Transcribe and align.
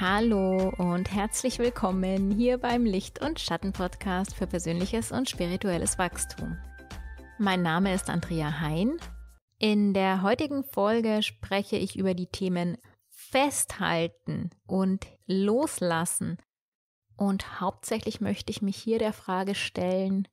Hallo 0.00 0.72
und 0.78 1.12
herzlich 1.12 1.58
willkommen 1.58 2.30
hier 2.30 2.56
beim 2.56 2.86
Licht- 2.86 3.20
und 3.20 3.38
Schatten-Podcast 3.38 4.34
für 4.34 4.46
persönliches 4.46 5.12
und 5.12 5.28
spirituelles 5.28 5.98
Wachstum. 5.98 6.56
Mein 7.38 7.60
Name 7.60 7.92
ist 7.92 8.08
Andrea 8.08 8.60
Hein. 8.60 8.96
In 9.58 9.92
der 9.92 10.22
heutigen 10.22 10.64
Folge 10.64 11.22
spreche 11.22 11.76
ich 11.76 11.98
über 11.98 12.14
die 12.14 12.28
Themen 12.28 12.78
Festhalten 13.10 14.48
und 14.66 15.06
Loslassen. 15.26 16.38
Und 17.18 17.60
hauptsächlich 17.60 18.22
möchte 18.22 18.50
ich 18.52 18.62
mich 18.62 18.78
hier 18.78 18.98
der 18.98 19.12
Frage 19.12 19.54
stellen, 19.54 20.26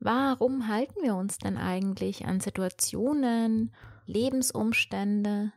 warum 0.00 0.66
halten 0.66 1.00
wir 1.00 1.14
uns 1.14 1.38
denn 1.38 1.58
eigentlich 1.58 2.26
an 2.26 2.40
Situationen, 2.40 3.72
Lebensumstände 4.06 5.52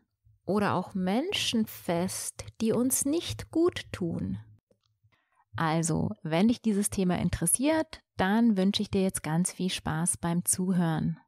oder 0.45 0.75
auch 0.75 0.93
Menschen 0.93 1.65
fest, 1.65 2.45
die 2.61 2.71
uns 2.71 3.05
nicht 3.05 3.51
gut 3.51 3.85
tun? 3.91 4.39
Also, 5.55 6.09
wenn 6.23 6.47
dich 6.47 6.61
dieses 6.61 6.89
Thema 6.89 7.19
interessiert, 7.19 8.01
dann 8.17 8.57
wünsche 8.57 8.81
ich 8.81 8.89
dir 8.89 9.03
jetzt 9.03 9.23
ganz 9.23 9.51
viel 9.51 9.69
Spaß 9.69 10.17
beim 10.17 10.45
Zuhören. 10.45 11.19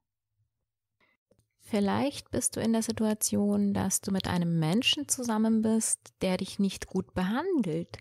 Vielleicht 1.60 2.30
bist 2.32 2.56
du 2.56 2.60
in 2.60 2.74
der 2.74 2.84
Situation, 2.84 3.74
dass 3.74 4.02
du 4.02 4.12
mit 4.12 4.28
einem 4.28 4.60
Menschen 4.60 5.08
zusammen 5.08 5.62
bist, 5.62 6.00
der 6.22 6.38
dich 6.38 6.60
nicht 6.60 6.86
gut 6.86 7.14
behandelt. 7.14 7.98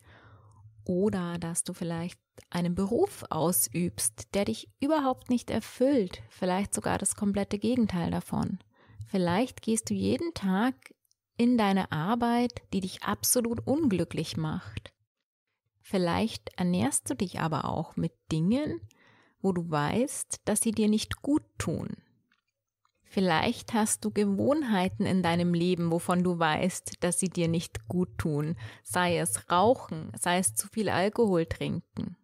Oder 0.84 1.38
dass 1.38 1.64
du 1.64 1.72
vielleicht 1.72 2.20
einen 2.50 2.74
Beruf 2.74 3.24
ausübst, 3.30 4.34
der 4.34 4.44
dich 4.44 4.68
überhaupt 4.80 5.30
nicht 5.30 5.50
erfüllt, 5.50 6.22
vielleicht 6.28 6.74
sogar 6.74 6.98
das 6.98 7.16
komplette 7.16 7.58
Gegenteil 7.58 8.10
davon. 8.10 8.58
Vielleicht 9.06 9.62
gehst 9.62 9.88
du 9.88 9.94
jeden 9.94 10.34
Tag 10.34 10.74
in 11.36 11.58
deine 11.58 11.92
Arbeit, 11.92 12.62
die 12.72 12.80
dich 12.80 13.02
absolut 13.02 13.66
unglücklich 13.66 14.36
macht. 14.36 14.92
Vielleicht 15.80 16.50
ernährst 16.56 17.10
du 17.10 17.14
dich 17.14 17.40
aber 17.40 17.66
auch 17.66 17.96
mit 17.96 18.12
Dingen, 18.32 18.80
wo 19.40 19.52
du 19.52 19.70
weißt, 19.70 20.40
dass 20.46 20.60
sie 20.60 20.72
dir 20.72 20.88
nicht 20.88 21.20
gut 21.20 21.42
tun. 21.58 21.96
Vielleicht 23.02 23.74
hast 23.74 24.04
du 24.04 24.10
Gewohnheiten 24.10 25.06
in 25.06 25.22
deinem 25.22 25.54
Leben, 25.54 25.92
wovon 25.92 26.24
du 26.24 26.38
weißt, 26.38 27.04
dass 27.04 27.20
sie 27.20 27.28
dir 27.28 27.46
nicht 27.46 27.86
gut 27.86 28.18
tun, 28.18 28.56
sei 28.82 29.18
es 29.18 29.50
Rauchen, 29.52 30.10
sei 30.18 30.38
es 30.38 30.54
zu 30.54 30.66
viel 30.66 30.88
Alkohol 30.88 31.46
trinken. 31.46 32.16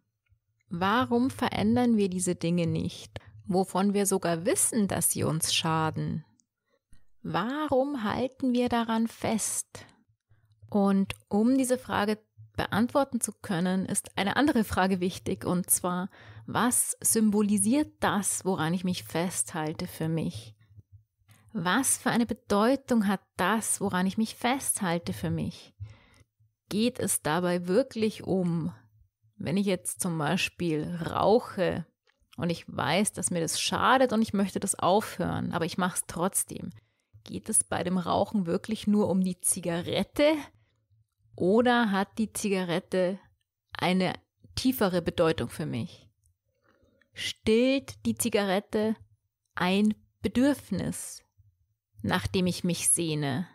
Warum 0.67 1.29
verändern 1.29 1.95
wir 1.95 2.09
diese 2.09 2.35
Dinge 2.35 2.67
nicht, 2.67 3.19
wovon 3.45 3.93
wir 3.93 4.05
sogar 4.05 4.45
wissen, 4.45 4.87
dass 4.87 5.11
sie 5.11 5.23
uns 5.23 5.53
schaden? 5.53 6.25
Warum 7.23 8.03
halten 8.03 8.51
wir 8.53 8.67
daran 8.67 9.07
fest? 9.07 9.85
Und 10.71 11.13
um 11.29 11.55
diese 11.55 11.77
Frage 11.77 12.17
beantworten 12.57 13.21
zu 13.21 13.31
können, 13.31 13.85
ist 13.85 14.17
eine 14.17 14.37
andere 14.37 14.63
Frage 14.63 14.99
wichtig, 14.99 15.45
und 15.45 15.69
zwar, 15.69 16.09
was 16.47 16.97
symbolisiert 16.99 17.93
das, 17.99 18.43
woran 18.43 18.73
ich 18.73 18.83
mich 18.83 19.03
festhalte 19.03 19.85
für 19.85 20.09
mich? 20.09 20.55
Was 21.53 21.97
für 21.97 22.09
eine 22.09 22.25
Bedeutung 22.25 23.07
hat 23.07 23.21
das, 23.37 23.81
woran 23.81 24.07
ich 24.07 24.17
mich 24.17 24.35
festhalte 24.35 25.13
für 25.13 25.29
mich? 25.29 25.75
Geht 26.69 26.99
es 26.99 27.21
dabei 27.21 27.67
wirklich 27.67 28.23
um, 28.23 28.73
wenn 29.35 29.57
ich 29.57 29.67
jetzt 29.67 30.01
zum 30.01 30.17
Beispiel 30.17 30.97
rauche 31.05 31.85
und 32.37 32.49
ich 32.49 32.65
weiß, 32.67 33.11
dass 33.11 33.29
mir 33.29 33.41
das 33.41 33.61
schadet 33.61 34.11
und 34.11 34.21
ich 34.23 34.33
möchte 34.33 34.59
das 34.59 34.73
aufhören, 34.73 35.51
aber 35.51 35.65
ich 35.65 35.77
mache 35.77 35.95
es 35.95 36.03
trotzdem. 36.07 36.71
Geht 37.23 37.49
es 37.49 37.63
bei 37.63 37.83
dem 37.83 37.97
Rauchen 37.97 38.45
wirklich 38.45 38.87
nur 38.87 39.09
um 39.09 39.21
die 39.23 39.39
Zigarette 39.39 40.35
oder 41.35 41.91
hat 41.91 42.17
die 42.17 42.33
Zigarette 42.33 43.19
eine 43.73 44.13
tiefere 44.55 45.01
Bedeutung 45.01 45.49
für 45.49 45.65
mich? 45.65 46.09
Stillt 47.13 48.05
die 48.05 48.15
Zigarette 48.15 48.95
ein 49.55 49.93
Bedürfnis, 50.21 51.23
nach 52.01 52.27
dem 52.27 52.47
ich 52.47 52.63
mich 52.63 52.89
sehne. 52.89 53.47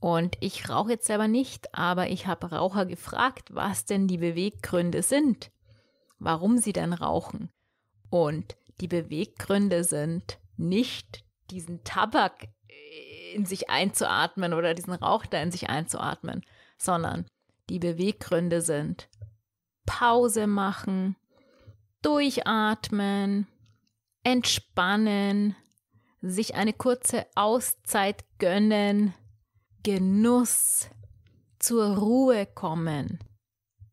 Und 0.00 0.36
ich 0.40 0.68
rauche 0.68 0.92
jetzt 0.92 1.06
selber 1.06 1.28
nicht, 1.28 1.74
aber 1.74 2.10
ich 2.10 2.26
habe 2.26 2.50
Raucher 2.50 2.86
gefragt, 2.86 3.54
was 3.54 3.84
denn 3.84 4.08
die 4.08 4.18
Beweggründe 4.18 5.02
sind, 5.02 5.52
warum 6.18 6.58
sie 6.58 6.72
denn 6.72 6.92
rauchen. 6.92 7.50
Und 8.10 8.56
die 8.80 8.88
Beweggründe 8.88 9.84
sind 9.84 10.40
nicht 10.56 11.24
diesen 11.52 11.84
Tabak 11.84 12.48
in 13.34 13.46
sich 13.46 13.70
einzuatmen 13.70 14.54
oder 14.54 14.74
diesen 14.74 14.94
Rauch 14.94 15.26
da 15.26 15.42
in 15.42 15.50
sich 15.50 15.68
einzuatmen, 15.68 16.42
sondern 16.78 17.26
die 17.68 17.78
Beweggründe 17.78 18.60
sind 18.60 19.08
Pause 19.86 20.46
machen, 20.46 21.16
durchatmen, 22.02 23.46
entspannen, 24.22 25.56
sich 26.20 26.54
eine 26.54 26.72
kurze 26.72 27.26
Auszeit 27.34 28.24
gönnen, 28.38 29.14
Genuss, 29.82 30.88
zur 31.58 31.96
Ruhe 31.96 32.46
kommen, 32.46 33.18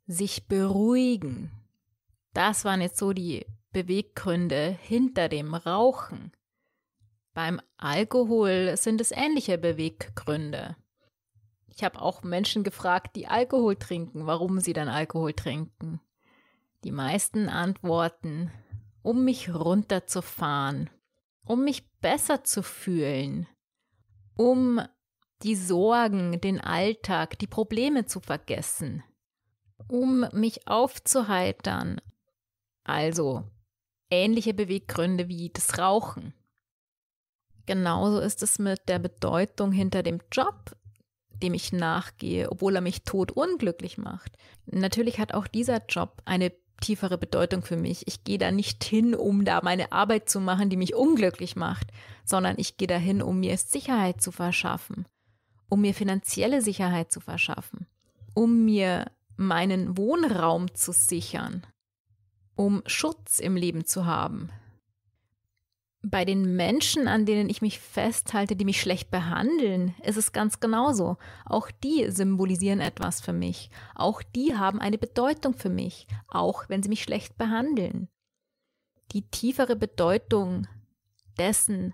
sich 0.06 0.48
beruhigen. 0.48 1.52
Das 2.34 2.66
waren 2.66 2.82
jetzt 2.82 2.98
so 2.98 3.14
die 3.14 3.46
Beweggründe 3.72 4.78
hinter 4.82 5.30
dem 5.30 5.54
Rauchen. 5.56 6.32
Beim 7.40 7.62
Alkohol 7.78 8.76
sind 8.76 9.00
es 9.00 9.12
ähnliche 9.12 9.58
Beweggründe. 9.58 10.76
Ich 11.70 11.86
habe 11.86 12.02
auch 12.02 12.22
Menschen 12.22 12.66
gefragt, 12.66 13.16
die 13.16 13.28
Alkohol 13.28 13.78
trinken, 13.78 14.28
warum 14.28 14.60
sie 14.60 14.74
dann 14.74 14.90
Alkohol 14.90 15.32
trinken. 15.32 16.02
Die 16.84 16.92
meisten 16.92 17.48
antworten, 17.48 18.52
um 19.04 19.24
mich 19.24 19.54
runterzufahren, 19.54 20.90
um 21.46 21.64
mich 21.64 21.90
besser 22.02 22.44
zu 22.44 22.62
fühlen, 22.62 23.48
um 24.36 24.82
die 25.42 25.56
Sorgen, 25.56 26.42
den 26.42 26.60
Alltag, 26.60 27.40
die 27.40 27.48
Probleme 27.48 28.06
zu 28.06 28.20
vergessen, 28.20 29.02
um 29.88 30.28
mich 30.34 30.68
aufzuheitern. 30.68 32.02
Also 32.84 33.50
ähnliche 34.10 34.54
Beweggründe 34.54 35.30
wie 35.30 35.52
das 35.52 35.78
Rauchen. 35.78 36.34
Genauso 37.70 38.18
ist 38.18 38.42
es 38.42 38.58
mit 38.58 38.90
der 38.90 38.98
Bedeutung 38.98 39.72
hinter 39.72 40.02
dem 40.02 40.22
Job, 40.32 40.76
dem 41.44 41.54
ich 41.54 41.72
nachgehe, 41.72 42.52
obwohl 42.52 42.74
er 42.74 42.82
mich 42.82 43.04
tot 43.04 43.32
unglücklich 43.32 44.00
macht. 44.00 44.38
Natürlich 44.66 45.20
hat 45.20 45.36
auch 45.36 45.46
dieser 45.46 45.86
Job 45.88 46.24
eine 46.26 46.52
tiefere 46.82 47.20
Bedeutung 47.20 47.62
für 47.62 47.78
mich. 47.78 48.08
Ich 48.08 48.24
gehe 48.24 48.40
da 48.40 48.50
nicht 48.50 48.84
hin, 48.84 49.14
um 49.14 49.46
da 49.46 49.60
meine 49.62 49.92
Arbeit 49.92 50.30
zu 50.30 50.40
machen, 50.40 50.72
die 50.72 50.78
mich 50.78 50.96
unglücklich 50.96 51.56
macht, 51.56 51.92
sondern 52.26 52.56
ich 52.58 52.78
gehe 52.78 52.88
dahin, 52.88 53.22
um 53.22 53.40
mir 53.40 53.56
Sicherheit 53.56 54.20
zu 54.20 54.32
verschaffen, 54.32 55.06
um 55.70 55.82
mir 55.82 55.94
finanzielle 55.94 56.64
Sicherheit 56.64 57.12
zu 57.12 57.20
verschaffen, 57.20 57.86
um 58.34 58.66
mir 58.66 59.12
meinen 59.38 59.96
Wohnraum 59.96 60.74
zu 60.74 60.92
sichern, 60.92 61.68
um 62.56 62.82
Schutz 62.88 63.38
im 63.38 63.56
Leben 63.56 63.86
zu 63.86 64.08
haben. 64.08 64.50
Bei 66.02 66.24
den 66.24 66.56
Menschen, 66.56 67.10
an 67.10 67.26
denen 67.26 67.50
ich 67.50 67.62
mich 67.62 67.80
festhalte, 67.80 68.56
die 68.56 68.64
mich 68.64 68.80
schlecht 68.80 69.12
behandeln, 69.12 69.96
ist 70.02 70.16
es 70.16 70.32
ganz 70.32 70.62
genauso. 70.62 71.18
Auch 71.46 71.70
die 71.72 72.10
symbolisieren 72.10 72.80
etwas 72.80 73.20
für 73.20 73.34
mich. 73.34 73.70
Auch 73.96 74.22
die 74.24 74.56
haben 74.56 74.80
eine 74.80 74.98
Bedeutung 74.98 75.56
für 75.56 75.70
mich, 75.70 76.08
auch 76.30 76.70
wenn 76.70 76.82
sie 76.82 76.90
mich 76.90 77.04
schlecht 77.04 77.38
behandeln. 77.38 78.08
Die 79.12 79.24
tiefere 79.24 79.76
Bedeutung 79.76 80.68
dessen, 81.38 81.94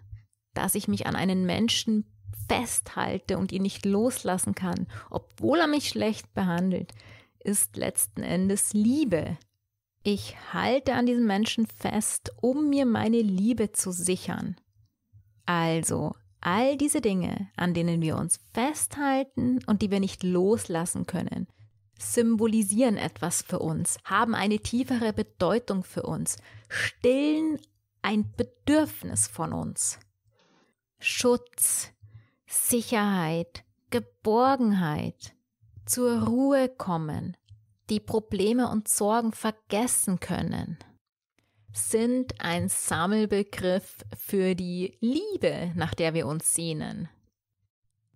dass 0.54 0.76
ich 0.76 0.88
mich 0.88 1.08
an 1.08 1.16
einen 1.16 1.46
Menschen 1.46 2.06
festhalte 2.48 3.40
und 3.40 3.52
ihn 3.52 3.64
nicht 3.64 3.86
loslassen 3.86 4.54
kann, 4.54 4.88
obwohl 5.10 5.60
er 5.60 5.68
mich 5.68 5.90
schlecht 5.90 6.32
behandelt, 6.36 6.94
ist 7.40 7.76
letzten 7.76 8.22
Endes 8.22 8.74
Liebe, 8.74 9.38
ich 10.06 10.36
halte 10.54 10.94
an 10.94 11.08
diesem 11.08 11.26
Menschen 11.26 11.66
fest, 11.66 12.32
um 12.40 12.70
mir 12.70 12.86
meine 12.86 13.22
Liebe 13.22 13.72
zu 13.72 13.92
sichern. 13.92 14.56
Also, 15.48 16.14
all 16.42 16.78
diese 16.78 17.02
Dinge, 17.02 17.50
an 17.58 17.74
denen 17.74 18.04
wir 18.04 18.16
uns 18.16 18.40
festhalten 18.54 19.60
und 19.66 19.82
die 19.82 19.90
wir 19.90 20.00
nicht 20.00 20.22
loslassen 20.22 21.08
können, 21.08 21.48
symbolisieren 21.98 22.98
etwas 22.98 23.42
für 23.42 23.58
uns, 23.58 23.98
haben 24.04 24.36
eine 24.36 24.60
tiefere 24.60 25.12
Bedeutung 25.12 25.84
für 25.84 26.04
uns, 26.04 26.38
stillen 26.70 27.60
ein 28.04 28.32
Bedürfnis 28.38 29.28
von 29.28 29.54
uns. 29.54 30.00
Schutz, 31.00 31.90
Sicherheit, 32.46 33.64
Geborgenheit, 33.90 35.34
zur 35.88 36.28
Ruhe 36.28 36.70
kommen, 36.70 37.36
die 37.90 38.00
Probleme 38.00 38.70
und 38.70 38.88
Sorgen 38.88 39.32
vergessen 39.32 40.20
können, 40.20 40.78
sind 41.72 42.40
ein 42.40 42.70
Sammelbegriff 42.70 43.98
für 44.16 44.56
die 44.56 44.98
Liebe, 45.02 45.72
nach 45.76 45.94
der 45.94 46.14
wir 46.14 46.28
uns 46.28 46.54
sehnen. 46.54 47.10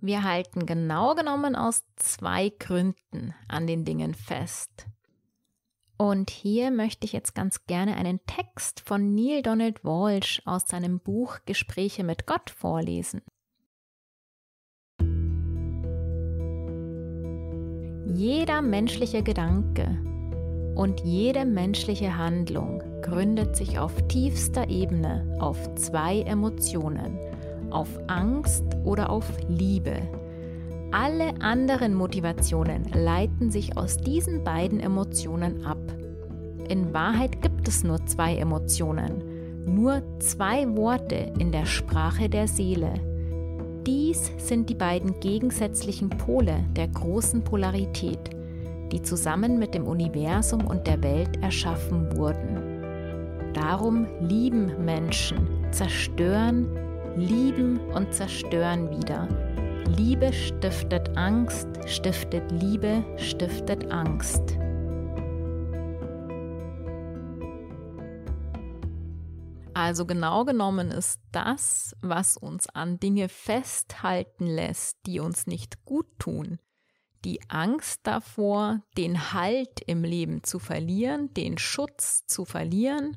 Wir 0.01 0.23
halten 0.23 0.65
genau 0.65 1.13
genommen 1.13 1.55
aus 1.55 1.83
zwei 1.97 2.49
Gründen 2.49 3.35
an 3.49 3.67
den 3.67 3.83
Dingen 3.83 4.13
fest. 4.13 4.87
Und 5.97 6.29
hier 6.29 6.71
möchte 6.71 7.05
ich 7.05 7.11
jetzt 7.11 7.35
ganz 7.35 7.65
gerne 7.65 7.97
einen 7.97 8.25
Text 8.25 8.79
von 8.79 9.13
Neil 9.13 9.41
Donald 9.41 9.83
Walsh 9.83 10.41
aus 10.45 10.67
seinem 10.67 11.01
Buch 11.01 11.39
Gespräche 11.45 12.05
mit 12.05 12.25
Gott 12.25 12.49
vorlesen. 12.49 13.21
Jeder 18.15 18.63
menschliche 18.63 19.21
Gedanke 19.21 19.87
und 20.73 21.01
jede 21.01 21.45
menschliche 21.45 22.17
Handlung 22.17 22.81
gründet 23.03 23.55
sich 23.55 23.77
auf 23.77 23.93
tiefster 24.07 24.67
Ebene 24.67 25.37
auf 25.39 25.75
zwei 25.75 26.21
Emotionen, 26.21 27.19
auf 27.69 27.87
Angst 28.07 28.63
oder 28.83 29.11
auf 29.11 29.25
Liebe. 29.47 30.01
Alle 30.91 31.39
anderen 31.39 31.93
Motivationen 31.93 32.85
leiten 32.93 33.51
sich 33.51 33.77
aus 33.77 33.97
diesen 33.97 34.43
beiden 34.43 34.79
Emotionen 34.79 35.63
ab. 35.63 35.77
In 36.67 36.91
Wahrheit 36.93 37.43
gibt 37.43 37.67
es 37.67 37.83
nur 37.83 38.03
zwei 38.07 38.37
Emotionen, 38.37 39.21
nur 39.65 40.01
zwei 40.19 40.67
Worte 40.75 41.31
in 41.37 41.51
der 41.51 41.67
Sprache 41.67 42.27
der 42.27 42.47
Seele. 42.47 43.08
Dies 43.89 44.31
sind 44.37 44.69
die 44.69 44.75
beiden 44.75 45.19
gegensätzlichen 45.19 46.09
Pole 46.09 46.63
der 46.75 46.89
großen 46.89 47.43
Polarität, 47.43 48.19
die 48.91 49.01
zusammen 49.01 49.57
mit 49.57 49.73
dem 49.73 49.87
Universum 49.87 50.67
und 50.67 50.85
der 50.85 51.01
Welt 51.01 51.41
erschaffen 51.41 52.15
wurden. 52.15 53.51
Darum 53.55 54.05
lieben 54.19 54.85
Menschen, 54.85 55.39
zerstören, 55.71 56.67
lieben 57.15 57.79
und 57.95 58.13
zerstören 58.13 58.91
wieder 58.91 59.27
Liebe 59.97 60.31
stiftet 60.33 61.17
Angst, 61.17 61.67
stiftet 61.87 62.43
Liebe, 62.51 63.03
stiftet 63.17 63.91
Angst. 63.91 64.55
Also 69.79 70.05
genau 70.05 70.43
genommen 70.43 70.91
ist 70.91 71.21
das, 71.31 71.95
was 72.01 72.35
uns 72.35 72.67
an 72.67 72.99
Dinge 72.99 73.29
festhalten 73.29 74.45
lässt, 74.45 74.97
die 75.05 75.21
uns 75.21 75.47
nicht 75.47 75.85
gut 75.85 76.19
tun, 76.19 76.59
die 77.23 77.39
Angst 77.49 78.01
davor, 78.03 78.81
den 78.97 79.31
Halt 79.31 79.79
im 79.87 80.03
Leben 80.03 80.43
zu 80.43 80.59
verlieren, 80.59 81.33
den 81.33 81.57
Schutz 81.57 82.25
zu 82.25 82.43
verlieren 82.43 83.15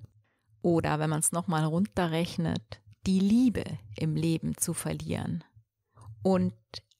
oder, 0.63 1.01
wenn 1.01 1.11
man 1.11 1.19
es 1.19 1.33
nochmal 1.33 1.65
runterrechnet, 1.65 2.81
die 3.07 3.19
Liebe 3.19 3.65
im 3.97 4.15
Leben 4.15 4.57
zu 4.57 4.73
verlieren 4.73 5.43
und 6.23 6.55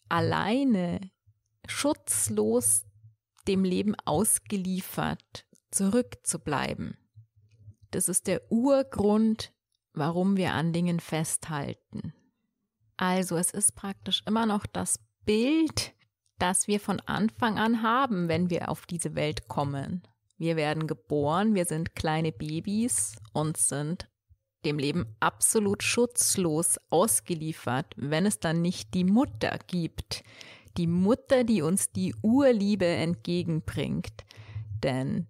alleine 0.09 1.09
schutzlos 1.69 2.83
dem 3.47 3.63
Leben 3.63 3.95
ausgeliefert 4.07 5.47
zurückzubleiben. 5.71 6.97
Das 7.93 8.09
ist 8.09 8.27
der 8.27 8.51
Urgrund, 8.51 9.53
warum 9.93 10.37
wir 10.37 10.55
an 10.55 10.73
Dingen 10.73 10.99
festhalten. 10.99 12.15
Also 12.97 13.37
es 13.37 13.51
ist 13.51 13.75
praktisch 13.77 14.23
immer 14.27 14.47
noch 14.47 14.67
das 14.67 14.99
Bild, 15.25 15.93
das 16.39 16.67
wir 16.67 16.81
von 16.81 17.01
Anfang 17.01 17.59
an 17.59 17.83
haben, 17.83 18.29
wenn 18.29 18.49
wir 18.49 18.71
auf 18.71 18.87
diese 18.87 19.15
Welt 19.15 19.47
kommen. 19.47 20.03
Wir 20.39 20.57
werden 20.57 20.87
geboren, 20.87 21.55
wir 21.55 21.67
sind 21.67 21.95
kleine 21.95 22.33
Babys 22.33 23.17
und 23.33 23.59
sind 23.59 24.09
dem 24.65 24.79
Leben 24.79 25.15
absolut 25.21 25.83
schutzlos 25.83 26.79
ausgeliefert, 26.89 27.93
wenn 27.97 28.25
es 28.25 28.41
dann 28.41 28.63
nicht 28.63 28.95
die 28.95 29.05
Mutter 29.05 29.59
gibt. 29.67 30.25
Die 30.79 30.87
Mutter, 30.87 31.45
die 31.45 31.61
uns 31.61 31.93
die 31.93 32.15
Urliebe 32.23 32.87
entgegenbringt. 32.87 34.25
Denn 34.83 35.27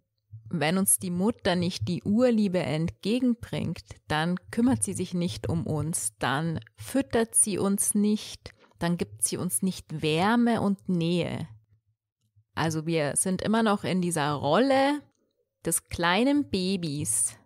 wenn 0.61 0.79
uns 0.79 0.99
die 0.99 1.11
Mutter 1.11 1.57
nicht 1.57 1.89
die 1.89 2.03
Urliebe 2.03 2.61
entgegenbringt, 2.61 3.85
dann 4.09 4.37
kümmert 4.51 4.83
sie 4.83 4.93
sich 4.93 5.15
nicht 5.15 5.49
um 5.49 5.67
uns, 5.67 6.13
dann 6.19 6.61
füttert 6.77 7.35
sie 7.35 7.59
uns 7.59 7.95
nicht, 7.95 8.53
dann 8.79 8.97
gibt 8.97 9.23
sie 9.23 9.37
uns 9.37 9.63
nicht 9.63 10.03
Wärme 10.03 10.61
und 10.61 10.89
Nähe. 10.89 11.49
Also 12.55 12.87
wir 12.87 13.17
sind 13.17 13.43
immer 13.43 13.63
noch 13.63 13.85
in 13.85 14.03
dieser 14.03 14.33
Rolle 14.33 15.01
des 15.65 15.89
kleinen 15.89 16.51
Babys, 16.51 17.37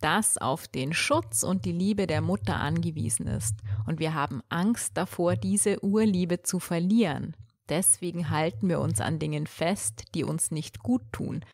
das 0.00 0.38
auf 0.38 0.68
den 0.68 0.92
Schutz 0.92 1.42
und 1.42 1.64
die 1.64 1.72
Liebe 1.72 2.06
der 2.06 2.20
Mutter 2.20 2.56
angewiesen 2.56 3.26
ist. 3.26 3.56
Und 3.86 3.98
wir 3.98 4.14
haben 4.14 4.42
Angst 4.48 4.96
davor, 4.96 5.36
diese 5.36 5.82
Urliebe 5.84 6.42
zu 6.42 6.58
verlieren. 6.58 7.36
Deswegen 7.68 8.30
halten 8.30 8.68
wir 8.68 8.80
uns 8.80 9.00
an 9.00 9.18
Dingen 9.18 9.46
fest, 9.46 10.04
die 10.14 10.24
uns 10.24 10.50
nicht 10.50 10.78
gut 10.82 11.02
tun, 11.12 11.44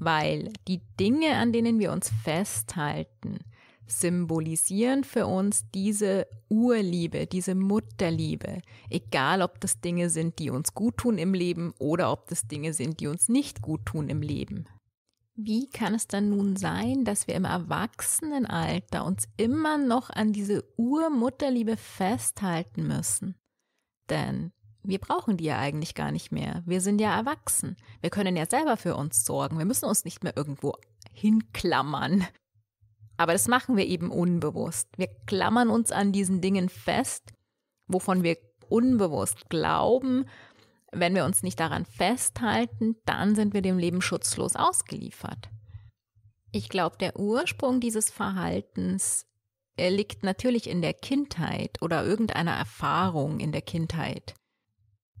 weil 0.00 0.52
die 0.66 0.80
Dinge, 0.98 1.36
an 1.36 1.52
denen 1.52 1.78
wir 1.78 1.92
uns 1.92 2.10
festhalten, 2.24 3.38
symbolisieren 3.86 5.04
für 5.04 5.26
uns 5.26 5.64
diese 5.74 6.26
Urliebe, 6.48 7.26
diese 7.26 7.54
Mutterliebe, 7.54 8.62
egal 8.88 9.42
ob 9.42 9.60
das 9.60 9.80
Dinge 9.80 10.10
sind, 10.10 10.38
die 10.38 10.50
uns 10.50 10.74
gut 10.74 10.98
tun 10.98 11.18
im 11.18 11.34
Leben 11.34 11.74
oder 11.78 12.12
ob 12.12 12.28
das 12.28 12.46
Dinge 12.46 12.72
sind, 12.72 13.00
die 13.00 13.08
uns 13.08 13.28
nicht 13.28 13.62
gut 13.62 13.86
tun 13.86 14.08
im 14.08 14.22
Leben. 14.22 14.66
Wie 15.34 15.68
kann 15.68 15.94
es 15.94 16.06
dann 16.06 16.28
nun 16.28 16.56
sein, 16.56 17.04
dass 17.04 17.26
wir 17.26 17.34
im 17.34 17.44
Erwachsenenalter 17.44 19.04
uns 19.04 19.26
immer 19.36 19.78
noch 19.78 20.10
an 20.10 20.32
diese 20.32 20.64
Urmutterliebe 20.76 21.76
festhalten 21.76 22.86
müssen? 22.86 23.36
Denn 24.10 24.52
wir 24.82 24.98
brauchen 24.98 25.36
die 25.36 25.44
ja 25.44 25.58
eigentlich 25.58 25.94
gar 25.94 26.10
nicht 26.10 26.32
mehr. 26.32 26.62
Wir 26.66 26.80
sind 26.80 27.00
ja 27.00 27.16
erwachsen. 27.16 27.76
Wir 28.00 28.10
können 28.10 28.36
ja 28.36 28.46
selber 28.46 28.76
für 28.76 28.96
uns 28.96 29.24
sorgen. 29.24 29.58
Wir 29.58 29.64
müssen 29.64 29.86
uns 29.86 30.04
nicht 30.04 30.24
mehr 30.24 30.36
irgendwo 30.36 30.74
hinklammern. 31.12 32.26
Aber 33.16 33.32
das 33.32 33.48
machen 33.48 33.76
wir 33.76 33.86
eben 33.86 34.10
unbewusst. 34.10 34.88
Wir 34.96 35.08
klammern 35.26 35.68
uns 35.68 35.92
an 35.92 36.12
diesen 36.12 36.40
Dingen 36.40 36.68
fest, 36.68 37.32
wovon 37.86 38.22
wir 38.22 38.38
unbewusst 38.68 39.50
glauben, 39.50 40.24
wenn 40.92 41.14
wir 41.14 41.24
uns 41.24 41.42
nicht 41.42 41.60
daran 41.60 41.84
festhalten, 41.84 42.96
dann 43.04 43.34
sind 43.34 43.54
wir 43.54 43.62
dem 43.62 43.78
Leben 43.78 44.00
schutzlos 44.00 44.56
ausgeliefert. 44.56 45.50
Ich 46.52 46.68
glaube, 46.68 46.96
der 46.98 47.18
Ursprung 47.18 47.80
dieses 47.80 48.10
Verhaltens 48.10 49.26
liegt 49.78 50.24
natürlich 50.24 50.68
in 50.68 50.82
der 50.82 50.94
Kindheit 50.94 51.80
oder 51.80 52.04
irgendeiner 52.04 52.52
Erfahrung 52.52 53.38
in 53.38 53.52
der 53.52 53.62
Kindheit. 53.62 54.34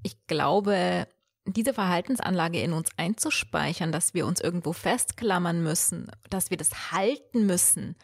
Ich 0.02 0.26
glaube, 0.26 1.06
diese 1.46 1.74
Verhaltensanlage 1.74 2.60
in 2.62 2.72
uns 2.72 2.90
einzuspeichern, 2.96 3.92
dass 3.92 4.14
wir 4.14 4.26
uns 4.26 4.40
irgendwo 4.40 4.72
festklammern 4.72 5.62
müssen, 5.62 6.10
dass 6.28 6.50
wir 6.50 6.56
das 6.56 6.92
halten 6.92 7.46
müssen, 7.46 7.96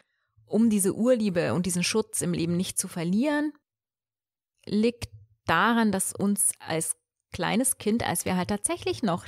um 0.46 0.70
diese 0.70 0.94
Urliebe 0.94 1.54
und 1.54 1.66
diesen 1.66 1.84
Schutz 1.84 2.22
im 2.22 2.32
Leben 2.32 2.56
nicht 2.56 2.78
zu 2.78 2.88
verlieren, 2.88 3.52
liegt 4.64 5.10
daran, 5.44 5.92
dass 5.92 6.12
uns 6.12 6.52
als 6.58 6.96
kleines 7.32 7.78
Kind, 7.78 8.06
als 8.06 8.24
wir 8.24 8.36
halt 8.36 8.48
tatsächlich 8.48 9.02
noch 9.02 9.26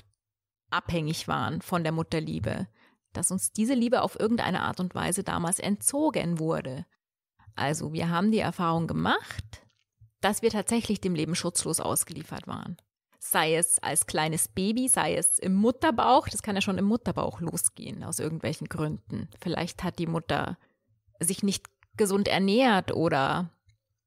abhängig 0.70 1.28
waren 1.28 1.62
von 1.62 1.82
der 1.82 1.92
Mutterliebe, 1.92 2.68
dass 3.12 3.30
uns 3.30 3.52
diese 3.52 3.75
Liebe 3.75 4.02
auf 4.02 4.18
irgendeine 4.18 4.62
Art 4.62 4.80
und 4.80 4.94
Weise 4.94 5.25
damals 5.25 5.58
entzogen 5.58 6.38
wurde. 6.38 6.87
Also 7.54 7.92
wir 7.92 8.08
haben 8.10 8.30
die 8.30 8.38
Erfahrung 8.38 8.87
gemacht, 8.87 9.66
dass 10.20 10.42
wir 10.42 10.50
tatsächlich 10.50 11.00
dem 11.00 11.14
Leben 11.14 11.34
schutzlos 11.34 11.80
ausgeliefert 11.80 12.46
waren. 12.46 12.76
Sei 13.20 13.56
es 13.56 13.82
als 13.82 14.06
kleines 14.06 14.48
Baby, 14.48 14.88
sei 14.88 15.16
es 15.16 15.38
im 15.38 15.54
Mutterbauch, 15.54 16.28
das 16.28 16.42
kann 16.42 16.54
ja 16.54 16.62
schon 16.62 16.78
im 16.78 16.84
Mutterbauch 16.84 17.40
losgehen, 17.40 18.04
aus 18.04 18.20
irgendwelchen 18.20 18.68
Gründen. 18.68 19.28
Vielleicht 19.40 19.82
hat 19.82 19.98
die 19.98 20.06
Mutter 20.06 20.56
sich 21.20 21.42
nicht 21.42 21.66
gesund 21.96 22.28
ernährt 22.28 22.92
oder 22.92 23.50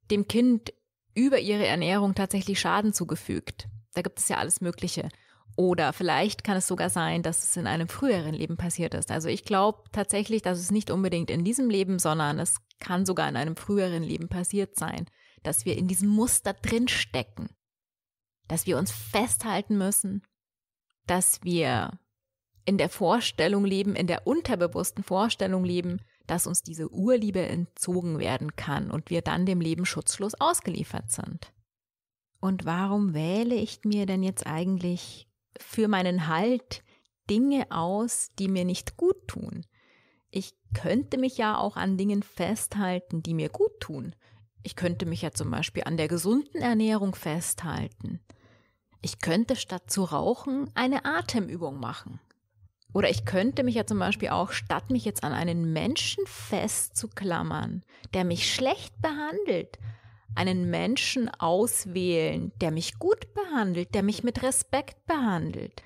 dem 0.09 0.27
Kind 0.27 0.73
über 1.13 1.39
ihre 1.39 1.65
Ernährung 1.65 2.15
tatsächlich 2.15 2.59
Schaden 2.59 2.93
zugefügt. 2.93 3.67
Da 3.93 4.01
gibt 4.01 4.19
es 4.19 4.29
ja 4.29 4.37
alles 4.37 4.61
Mögliche. 4.61 5.09
Oder 5.57 5.91
vielleicht 5.91 6.43
kann 6.45 6.57
es 6.57 6.67
sogar 6.67 6.89
sein, 6.89 7.23
dass 7.23 7.43
es 7.43 7.57
in 7.57 7.67
einem 7.67 7.89
früheren 7.89 8.33
Leben 8.33 8.55
passiert 8.55 8.93
ist. 8.93 9.11
Also 9.11 9.27
ich 9.27 9.43
glaube 9.43 9.83
tatsächlich, 9.91 10.41
dass 10.41 10.59
es 10.59 10.71
nicht 10.71 10.89
unbedingt 10.89 11.29
in 11.29 11.43
diesem 11.43 11.69
Leben, 11.69 11.99
sondern 11.99 12.39
es 12.39 12.55
kann 12.79 13.05
sogar 13.05 13.27
in 13.27 13.35
einem 13.35 13.57
früheren 13.57 14.03
Leben 14.03 14.29
passiert 14.29 14.77
sein, 14.77 15.07
dass 15.43 15.65
wir 15.65 15.77
in 15.77 15.87
diesem 15.87 16.09
Muster 16.09 16.53
drinstecken, 16.53 17.49
dass 18.47 18.65
wir 18.65 18.77
uns 18.77 18.91
festhalten 18.91 19.77
müssen, 19.77 20.23
dass 21.07 21.43
wir 21.43 21.99
in 22.65 22.77
der 22.77 22.89
Vorstellung 22.89 23.65
leben, 23.65 23.95
in 23.95 24.07
der 24.07 24.27
unterbewussten 24.27 25.03
Vorstellung 25.03 25.63
leben, 25.63 25.99
dass 26.27 26.47
uns 26.47 26.63
diese 26.63 26.89
Urliebe 26.91 27.41
entzogen 27.41 28.19
werden 28.19 28.55
kann 28.55 28.91
und 28.91 29.09
wir 29.09 29.21
dann 29.21 29.45
dem 29.45 29.61
Leben 29.61 29.85
schutzlos 29.85 30.35
ausgeliefert 30.35 31.09
sind. 31.11 31.51
Und 32.39 32.65
warum 32.65 33.13
wähle 33.13 33.55
ich 33.55 33.81
mir 33.83 34.05
denn 34.05 34.23
jetzt 34.23 34.47
eigentlich 34.47 35.27
für 35.57 35.87
meinen 35.87 36.27
Halt 36.27 36.83
Dinge 37.29 37.67
aus, 37.71 38.31
die 38.39 38.47
mir 38.47 38.65
nicht 38.65 38.97
gut 38.97 39.27
tun? 39.27 39.65
Ich 40.29 40.53
könnte 40.73 41.17
mich 41.17 41.37
ja 41.37 41.57
auch 41.57 41.75
an 41.75 41.97
Dingen 41.97 42.23
festhalten, 42.23 43.21
die 43.21 43.33
mir 43.33 43.49
gut 43.49 43.79
tun. 43.79 44.15
Ich 44.63 44.75
könnte 44.75 45.05
mich 45.05 45.21
ja 45.21 45.31
zum 45.31 45.49
Beispiel 45.49 45.83
an 45.85 45.97
der 45.97 46.07
gesunden 46.07 46.61
Ernährung 46.61 47.15
festhalten. 47.15 48.19
Ich 49.01 49.19
könnte 49.19 49.55
statt 49.55 49.89
zu 49.89 50.03
rauchen 50.03 50.69
eine 50.75 51.05
Atemübung 51.05 51.79
machen. 51.79 52.19
Oder 52.93 53.09
ich 53.09 53.25
könnte 53.25 53.63
mich 53.63 53.75
ja 53.75 53.85
zum 53.85 53.99
Beispiel 53.99 54.29
auch, 54.29 54.51
statt 54.51 54.89
mich 54.89 55.05
jetzt 55.05 55.23
an 55.23 55.33
einen 55.33 55.71
Menschen 55.71 56.25
festzuklammern, 56.27 57.83
der 58.13 58.25
mich 58.25 58.53
schlecht 58.53 59.01
behandelt, 59.01 59.79
einen 60.35 60.69
Menschen 60.69 61.29
auswählen, 61.29 62.51
der 62.61 62.71
mich 62.71 62.99
gut 62.99 63.33
behandelt, 63.33 63.95
der 63.95 64.03
mich 64.03 64.23
mit 64.23 64.43
Respekt 64.43 65.05
behandelt. 65.05 65.81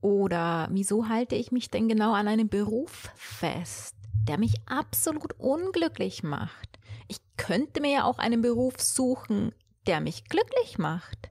Oder 0.00 0.68
wieso 0.70 1.08
halte 1.08 1.34
ich 1.34 1.52
mich 1.52 1.70
denn 1.70 1.88
genau 1.88 2.12
an 2.12 2.28
einem 2.28 2.48
Beruf 2.48 3.10
fest, 3.14 3.94
der 4.28 4.38
mich 4.38 4.54
absolut 4.66 5.38
unglücklich 5.38 6.22
macht? 6.22 6.73
Ich 7.08 7.18
könnte 7.36 7.80
mir 7.80 7.90
ja 7.90 8.04
auch 8.04 8.18
einen 8.18 8.42
Beruf 8.42 8.80
suchen, 8.80 9.52
der 9.86 10.00
mich 10.00 10.24
glücklich 10.24 10.78
macht, 10.78 11.30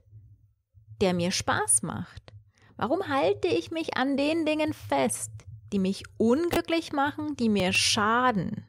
der 1.00 1.14
mir 1.14 1.30
Spaß 1.30 1.82
macht. 1.82 2.32
Warum 2.76 3.08
halte 3.08 3.48
ich 3.48 3.70
mich 3.70 3.96
an 3.96 4.16
den 4.16 4.46
Dingen 4.46 4.72
fest, 4.72 5.30
die 5.72 5.78
mich 5.78 6.04
unglücklich 6.18 6.92
machen, 6.92 7.36
die 7.36 7.48
mir 7.48 7.72
schaden? 7.72 8.66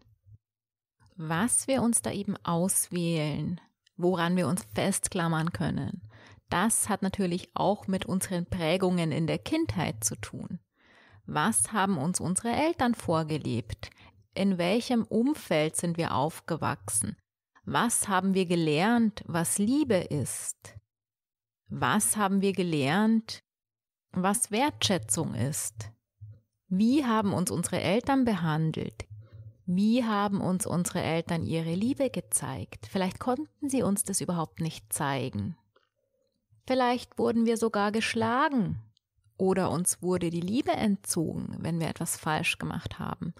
Was 1.15 1.67
wir 1.67 1.81
uns 1.81 2.01
da 2.01 2.11
eben 2.11 2.35
auswählen, 2.43 3.61
woran 3.95 4.35
wir 4.35 4.47
uns 4.47 4.67
festklammern 4.75 5.53
können, 5.53 6.01
das 6.49 6.89
hat 6.89 7.01
natürlich 7.01 7.49
auch 7.55 7.87
mit 7.87 8.05
unseren 8.05 8.45
Prägungen 8.45 9.11
in 9.11 9.27
der 9.27 9.39
Kindheit 9.39 10.03
zu 10.03 10.15
tun. 10.15 10.59
Was 11.25 11.73
haben 11.73 11.97
uns 11.97 12.19
unsere 12.19 12.51
Eltern 12.51 12.93
vorgelebt? 12.93 13.89
In 14.37 14.57
welchem 14.57 15.03
Umfeld 15.05 15.77
sind 15.77 15.97
wir 15.97 16.13
aufgewachsen? 16.13 17.15
Was 17.63 18.09
haben 18.09 18.33
wir 18.33 18.45
gelernt, 18.45 19.23
was 19.25 19.59
Liebe 19.59 19.95
ist? 19.95 20.75
Was 21.69 22.17
haben 22.17 22.41
wir 22.41 22.51
gelernt, 22.51 23.43
was 24.11 24.51
Wertschätzung 24.51 25.35
ist? 25.35 25.89
Wie 26.67 27.05
haben 27.05 27.33
uns 27.33 27.49
unsere 27.49 27.79
Eltern 27.79 28.25
behandelt? 28.25 29.07
Wie 29.65 30.03
haben 30.03 30.41
uns 30.41 30.67
unsere 30.67 31.01
Eltern 31.01 31.41
ihre 31.45 31.73
Liebe 31.73 32.09
gezeigt? 32.09 32.87
Vielleicht 32.91 33.19
konnten 33.19 33.69
sie 33.69 33.83
uns 33.83 34.03
das 34.03 34.19
überhaupt 34.19 34.59
nicht 34.59 34.91
zeigen. 34.91 35.55
Vielleicht 36.67 37.17
wurden 37.17 37.45
wir 37.45 37.55
sogar 37.55 37.93
geschlagen 37.93 38.81
oder 39.37 39.71
uns 39.71 40.01
wurde 40.01 40.29
die 40.29 40.41
Liebe 40.41 40.73
entzogen, 40.73 41.55
wenn 41.59 41.79
wir 41.79 41.87
etwas 41.87 42.17
falsch 42.17 42.57
gemacht 42.57 42.99
haben. 42.99 43.33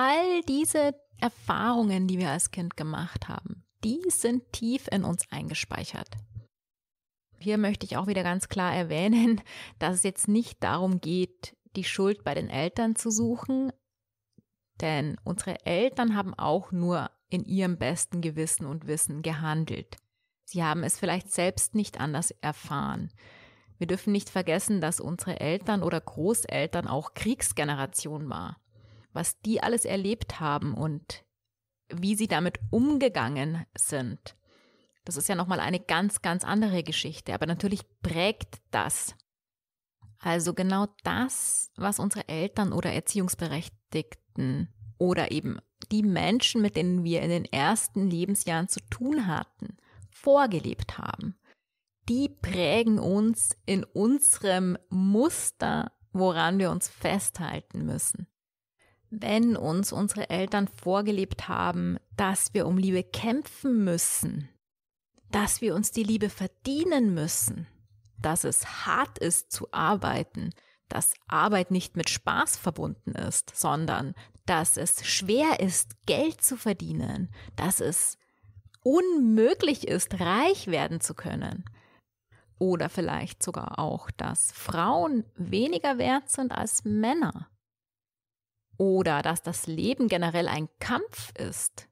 All 0.00 0.42
diese 0.42 0.94
Erfahrungen, 1.20 2.06
die 2.06 2.20
wir 2.20 2.30
als 2.30 2.52
Kind 2.52 2.76
gemacht 2.76 3.26
haben, 3.26 3.64
die 3.82 4.00
sind 4.10 4.52
tief 4.52 4.86
in 4.92 5.02
uns 5.02 5.24
eingespeichert. 5.32 6.08
Hier 7.40 7.58
möchte 7.58 7.84
ich 7.84 7.96
auch 7.96 8.06
wieder 8.06 8.22
ganz 8.22 8.48
klar 8.48 8.72
erwähnen, 8.72 9.40
dass 9.80 9.96
es 9.96 10.02
jetzt 10.04 10.28
nicht 10.28 10.62
darum 10.62 11.00
geht, 11.00 11.56
die 11.74 11.82
Schuld 11.82 12.22
bei 12.22 12.34
den 12.34 12.48
Eltern 12.48 12.94
zu 12.94 13.10
suchen, 13.10 13.72
denn 14.80 15.18
unsere 15.24 15.66
Eltern 15.66 16.14
haben 16.14 16.32
auch 16.32 16.70
nur 16.70 17.10
in 17.28 17.44
ihrem 17.44 17.76
besten 17.76 18.20
Gewissen 18.20 18.66
und 18.66 18.86
Wissen 18.86 19.22
gehandelt. 19.22 19.96
Sie 20.44 20.62
haben 20.62 20.84
es 20.84 20.96
vielleicht 20.96 21.32
selbst 21.32 21.74
nicht 21.74 21.98
anders 21.98 22.30
erfahren. 22.30 23.12
Wir 23.78 23.88
dürfen 23.88 24.12
nicht 24.12 24.30
vergessen, 24.30 24.80
dass 24.80 25.00
unsere 25.00 25.40
Eltern 25.40 25.82
oder 25.82 26.00
Großeltern 26.00 26.86
auch 26.86 27.14
Kriegsgeneration 27.14 28.30
war. 28.30 28.60
Was 29.18 29.40
die 29.40 29.60
alles 29.60 29.84
erlebt 29.84 30.38
haben 30.38 30.74
und 30.74 31.24
wie 31.88 32.14
sie 32.14 32.28
damit 32.28 32.60
umgegangen 32.70 33.66
sind. 33.76 34.36
Das 35.04 35.16
ist 35.16 35.28
ja 35.28 35.34
nochmal 35.34 35.58
eine 35.58 35.80
ganz, 35.80 36.22
ganz 36.22 36.44
andere 36.44 36.84
Geschichte. 36.84 37.34
Aber 37.34 37.46
natürlich 37.46 37.80
prägt 38.00 38.58
das. 38.70 39.16
Also 40.20 40.54
genau 40.54 40.86
das, 41.02 41.72
was 41.74 41.98
unsere 41.98 42.28
Eltern 42.28 42.72
oder 42.72 42.92
Erziehungsberechtigten 42.92 44.72
oder 44.98 45.32
eben 45.32 45.58
die 45.90 46.04
Menschen, 46.04 46.62
mit 46.62 46.76
denen 46.76 47.02
wir 47.02 47.20
in 47.20 47.30
den 47.30 47.44
ersten 47.44 48.08
Lebensjahren 48.08 48.68
zu 48.68 48.78
tun 48.88 49.26
hatten, 49.26 49.78
vorgelebt 50.12 50.96
haben, 50.96 51.36
die 52.08 52.28
prägen 52.28 53.00
uns 53.00 53.56
in 53.66 53.82
unserem 53.82 54.78
Muster, 54.90 55.90
woran 56.12 56.60
wir 56.60 56.70
uns 56.70 56.86
festhalten 56.86 57.84
müssen. 57.84 58.28
Wenn 59.10 59.56
uns 59.56 59.92
unsere 59.92 60.28
Eltern 60.28 60.68
vorgelebt 60.68 61.48
haben, 61.48 61.98
dass 62.16 62.52
wir 62.52 62.66
um 62.66 62.76
Liebe 62.76 63.02
kämpfen 63.02 63.84
müssen, 63.84 64.48
dass 65.30 65.60
wir 65.60 65.74
uns 65.74 65.92
die 65.92 66.02
Liebe 66.02 66.28
verdienen 66.28 67.14
müssen, 67.14 67.66
dass 68.20 68.44
es 68.44 68.86
hart 68.86 69.18
ist 69.18 69.50
zu 69.50 69.68
arbeiten, 69.72 70.50
dass 70.88 71.14
Arbeit 71.26 71.70
nicht 71.70 71.96
mit 71.96 72.10
Spaß 72.10 72.56
verbunden 72.56 73.12
ist, 73.12 73.54
sondern 73.54 74.14
dass 74.46 74.76
es 74.76 75.06
schwer 75.06 75.60
ist, 75.60 75.94
Geld 76.06 76.42
zu 76.42 76.56
verdienen, 76.56 77.30
dass 77.56 77.80
es 77.80 78.16
unmöglich 78.82 79.86
ist, 79.86 80.18
reich 80.20 80.68
werden 80.68 81.00
zu 81.00 81.14
können. 81.14 81.64
Oder 82.58 82.88
vielleicht 82.88 83.42
sogar 83.42 83.78
auch, 83.78 84.10
dass 84.10 84.50
Frauen 84.52 85.24
weniger 85.36 85.98
wert 85.98 86.30
sind 86.30 86.52
als 86.52 86.84
Männer. 86.84 87.48
Oder 88.78 89.22
dass 89.22 89.42
das 89.42 89.66
Leben 89.66 90.08
generell 90.08 90.48
ein 90.48 90.68
Kampf 90.78 91.32
ist 91.36 91.88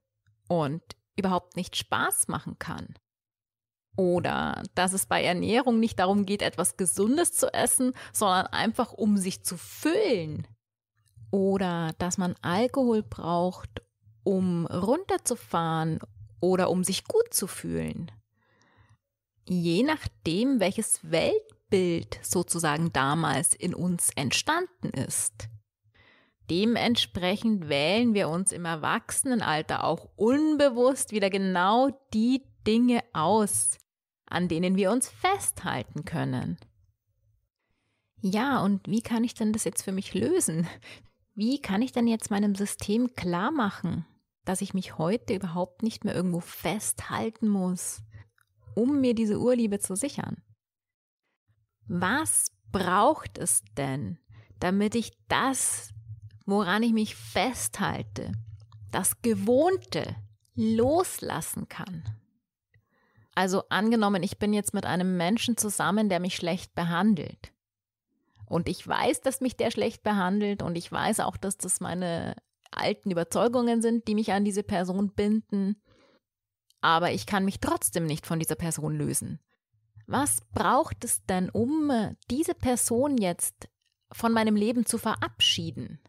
und 0.49 0.83
überhaupt 1.17 1.57
nicht 1.57 1.77
Spaß 1.77 2.29
machen 2.29 2.59
kann. 2.59 2.95
Oder 3.97 4.63
dass 4.75 4.93
es 4.93 5.07
bei 5.07 5.23
Ernährung 5.23 5.81
nicht 5.81 5.99
darum 5.99 6.27
geht, 6.27 6.43
etwas 6.43 6.77
Gesundes 6.77 7.33
zu 7.33 7.53
essen, 7.53 7.93
sondern 8.13 8.47
einfach 8.47 8.93
um 8.93 9.17
sich 9.17 9.43
zu 9.43 9.57
füllen. 9.57 10.47
Oder 11.31 11.93
dass 11.99 12.19
man 12.19 12.35
Alkohol 12.43 13.03
braucht, 13.03 13.83
um 14.23 14.67
runterzufahren 14.67 15.99
oder 16.41 16.71
um 16.71 16.85
sich 16.85 17.05
gut 17.05 17.33
zu 17.33 17.47
fühlen. 17.47 18.13
Je 19.49 19.83
nachdem, 19.83 20.61
welches 20.61 21.11
Weltbild 21.11 22.19
sozusagen 22.23 22.93
damals 22.93 23.55
in 23.55 23.75
uns 23.75 24.11
entstanden 24.15 24.91
ist. 24.91 25.49
Dementsprechend 26.51 27.69
wählen 27.69 28.15
wir 28.15 28.29
uns 28.29 28.53
im 28.53 28.65
Erwachsenenalter 28.65 29.85
auch 29.85 30.09
unbewusst 30.17 31.13
wieder 31.13 31.31
genau 31.31 31.91
die 32.15 32.43
Dinge 32.67 33.03
aus, 33.13 33.79
an 34.27 34.49
denen 34.49 34.77
wir 34.77 34.91
uns 34.91 35.09
festhalten 35.09 36.05
können. 36.05 36.57
Ja, 38.21 38.63
und 38.63 38.89
wie 38.89 39.03
kann 39.03 39.25
ich 39.25 39.35
denn 39.35 39.53
das 39.53 39.65
jetzt 39.65 39.83
für 39.83 39.93
mich 39.93 40.15
lösen? 40.15 40.67
Wie 41.35 41.61
kann 41.61 41.83
ich 41.83 41.93
denn 41.93 42.07
jetzt 42.07 42.31
meinem 42.31 42.55
System 42.55 43.15
klar 43.15 43.51
machen, 43.51 44.07
dass 44.47 44.61
ich 44.61 44.73
mich 44.73 44.97
heute 44.97 45.35
überhaupt 45.35 45.83
nicht 45.83 46.05
mehr 46.05 46.15
irgendwo 46.15 46.41
festhalten 46.41 47.49
muss, 47.49 48.03
um 48.75 49.01
mir 49.01 49.15
diese 49.15 49.39
Urliebe 49.39 49.81
zu 49.81 49.97
sichern. 49.97 50.43
Was 51.89 52.53
braucht 52.73 53.39
es 53.39 53.65
denn, 53.77 54.19
damit 54.61 54.95
ich 54.95 55.13
das, 55.29 55.93
woran 56.47 56.83
ich 56.83 56.93
mich 56.93 57.15
festhalte, 57.15 58.33
das 58.91 59.21
Gewohnte 59.21 60.17
loslassen 60.55 61.69
kann? 61.69 62.05
Also 63.35 63.65
angenommen, 63.69 64.23
ich 64.23 64.39
bin 64.39 64.55
jetzt 64.55 64.73
mit 64.73 64.87
einem 64.87 65.19
Menschen 65.19 65.59
zusammen, 65.59 66.09
der 66.09 66.21
mich 66.21 66.37
schlecht 66.37 66.75
behandelt. 66.75 67.53
Und 68.47 68.69
ich 68.69 68.87
weiß, 68.87 69.21
dass 69.21 69.41
mich 69.41 69.57
der 69.57 69.71
schlecht 69.71 70.03
behandelt 70.03 70.63
und 70.63 70.77
ich 70.79 70.91
weiß 70.91 71.21
auch, 71.21 71.37
dass 71.37 71.59
das 71.59 71.81
meine 71.81 72.37
alten 72.71 73.11
Überzeugungen 73.11 73.83
sind, 73.83 74.09
die 74.09 74.15
mich 74.15 74.33
an 74.33 74.45
diese 74.45 74.63
Person 74.63 75.13
binden. 75.13 75.83
Aber 76.81 77.11
ich 77.11 77.27
kann 77.27 77.45
mich 77.45 77.61
trotzdem 77.61 78.07
nicht 78.07 78.27
von 78.27 78.39
dieser 78.39 78.55
Person 78.55 78.97
lösen. 78.97 79.41
Was 80.07 80.41
braucht 80.55 81.05
es 81.05 81.25
denn, 81.27 81.51
um 81.51 82.17
diese 82.31 82.55
Person 82.55 83.19
jetzt 83.19 83.69
von 84.13 84.33
meinem 84.33 84.55
Leben 84.55 84.87
zu 84.87 84.97
verabschieden? 84.97 86.01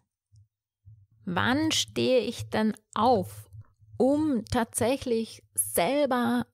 Wann 1.30 1.74
stehe 1.74 2.22
ich 2.22 2.50
denn 2.50 2.74
auf, 2.96 3.50
um 3.98 4.46
tatsächlich 4.46 5.44
selber 5.56 6.48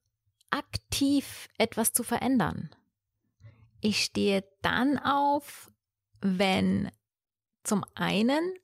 aktiv 0.49 1.47
etwas 1.59 1.93
zu 1.93 2.01
verändern? 2.01 2.71
Ich 3.81 4.03
stehe 4.03 4.43
dann 4.63 4.97
auf, 4.97 5.71
wenn 6.21 6.89
zum 7.61 7.85
einen 7.93 8.55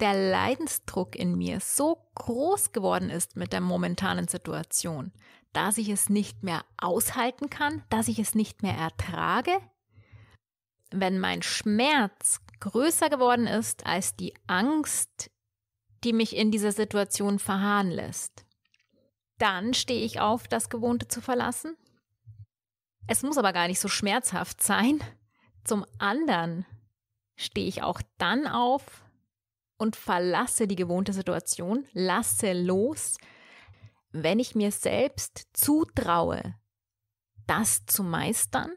der 0.00 0.14
Leidensdruck 0.14 1.16
in 1.16 1.36
mir 1.36 1.60
so 1.60 1.98
groß 2.14 2.72
geworden 2.72 3.10
ist 3.10 3.36
mit 3.36 3.52
der 3.52 3.60
momentanen 3.60 4.28
Situation, 4.28 5.12
dass 5.52 5.76
ich 5.76 5.90
es 5.90 6.08
nicht 6.08 6.42
mehr 6.42 6.64
aushalten 6.78 7.50
kann, 7.50 7.84
dass 7.90 8.08
ich 8.08 8.18
es 8.18 8.34
nicht 8.34 8.62
mehr 8.62 8.74
ertrage, 8.74 9.52
wenn 10.90 11.18
mein 11.18 11.42
Schmerz 11.42 12.40
größer 12.60 13.10
geworden 13.10 13.46
ist 13.46 13.84
als 13.84 14.16
die 14.16 14.32
Angst, 14.46 15.30
die 16.04 16.12
mich 16.12 16.36
in 16.36 16.50
dieser 16.50 16.72
Situation 16.72 17.38
verharren 17.38 17.90
lässt. 17.90 18.44
dann 19.38 19.74
stehe 19.74 20.04
ich 20.04 20.20
auf, 20.20 20.46
das 20.46 20.68
Gewohnte 20.68 21.08
zu 21.08 21.20
verlassen. 21.20 21.76
Es 23.08 23.24
muss 23.24 23.38
aber 23.38 23.52
gar 23.52 23.66
nicht 23.66 23.80
so 23.80 23.88
schmerzhaft 23.88 24.62
sein. 24.62 25.02
Zum 25.64 25.84
anderen 25.98 26.64
stehe 27.34 27.66
ich 27.66 27.82
auch 27.82 28.00
dann 28.18 28.46
auf 28.46 29.04
und 29.78 29.96
verlasse 29.96 30.68
die 30.68 30.76
gewohnte 30.76 31.12
Situation, 31.12 31.88
lasse 31.92 32.52
los, 32.52 33.16
wenn 34.12 34.38
ich 34.38 34.54
mir 34.54 34.70
selbst 34.70 35.48
zutraue, 35.52 36.54
das 37.48 37.84
zu 37.86 38.04
meistern, 38.04 38.70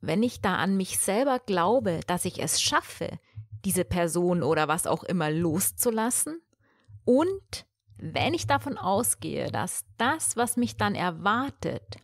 wenn 0.00 0.22
ich 0.22 0.40
da 0.40 0.56
an 0.56 0.78
mich 0.78 0.98
selber 0.98 1.40
glaube, 1.40 2.00
dass 2.06 2.24
ich 2.24 2.42
es 2.42 2.62
schaffe, 2.62 3.18
diese 3.66 3.84
Person 3.84 4.42
oder 4.42 4.66
was 4.68 4.86
auch 4.86 5.04
immer 5.04 5.30
loszulassen 5.30 6.40
und 7.04 7.66
wenn 7.96 8.34
ich 8.34 8.46
davon 8.46 8.78
ausgehe, 8.78 9.50
dass 9.50 9.84
das, 9.98 10.36
was 10.36 10.56
mich 10.56 10.76
dann 10.76 10.94
erwartet, 10.94 11.98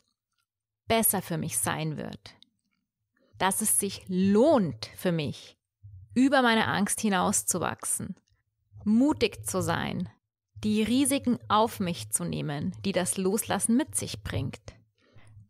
besser 0.87 1.23
für 1.23 1.39
mich 1.39 1.59
sein 1.59 1.97
wird, 1.97 2.35
dass 3.39 3.63
es 3.63 3.79
sich 3.79 4.05
lohnt 4.09 4.91
für 4.97 5.13
mich, 5.13 5.57
über 6.15 6.43
meine 6.43 6.67
Angst 6.67 7.01
hinauszuwachsen, 7.01 8.17
mutig 8.85 9.47
zu 9.47 9.63
sein, 9.63 10.09
die 10.55 10.83
Risiken 10.83 11.39
auf 11.49 11.81
mich 11.81 12.11
zu 12.11 12.25
nehmen, 12.25 12.75
die 12.85 12.93
das 12.93 13.17
Loslassen 13.17 13.77
mit 13.77 13.95
sich 13.95 14.23
bringt. 14.23 14.75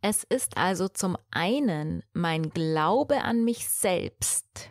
Es 0.01 0.23
ist 0.23 0.57
also 0.57 0.87
zum 0.87 1.17
einen 1.31 2.03
mein 2.13 2.49
Glaube 2.49 3.21
an 3.23 3.43
mich 3.43 3.67
selbst, 3.67 4.69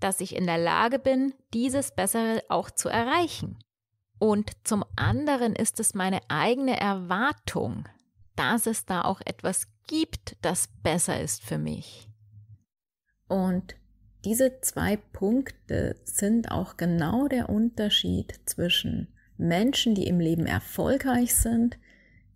dass 0.00 0.20
ich 0.20 0.34
in 0.34 0.46
der 0.46 0.58
Lage 0.58 0.98
bin, 0.98 1.34
dieses 1.54 1.94
Bessere 1.94 2.42
auch 2.48 2.70
zu 2.70 2.88
erreichen. 2.88 3.58
Und 4.20 4.52
zum 4.64 4.84
anderen 4.96 5.56
ist 5.56 5.80
es 5.80 5.94
meine 5.94 6.20
eigene 6.28 6.78
Erwartung, 6.78 7.88
dass 8.36 8.66
es 8.66 8.84
da 8.84 9.00
auch 9.00 9.22
etwas 9.24 9.66
gibt, 9.86 10.36
das 10.42 10.68
besser 10.82 11.18
ist 11.20 11.42
für 11.42 11.56
mich. 11.56 12.06
Und 13.28 13.76
diese 14.26 14.60
zwei 14.60 14.98
Punkte 14.98 15.96
sind 16.04 16.50
auch 16.50 16.76
genau 16.76 17.28
der 17.28 17.48
Unterschied 17.48 18.38
zwischen 18.44 19.08
Menschen, 19.38 19.94
die 19.94 20.06
im 20.06 20.20
Leben 20.20 20.44
erfolgreich 20.44 21.34
sind, 21.34 21.78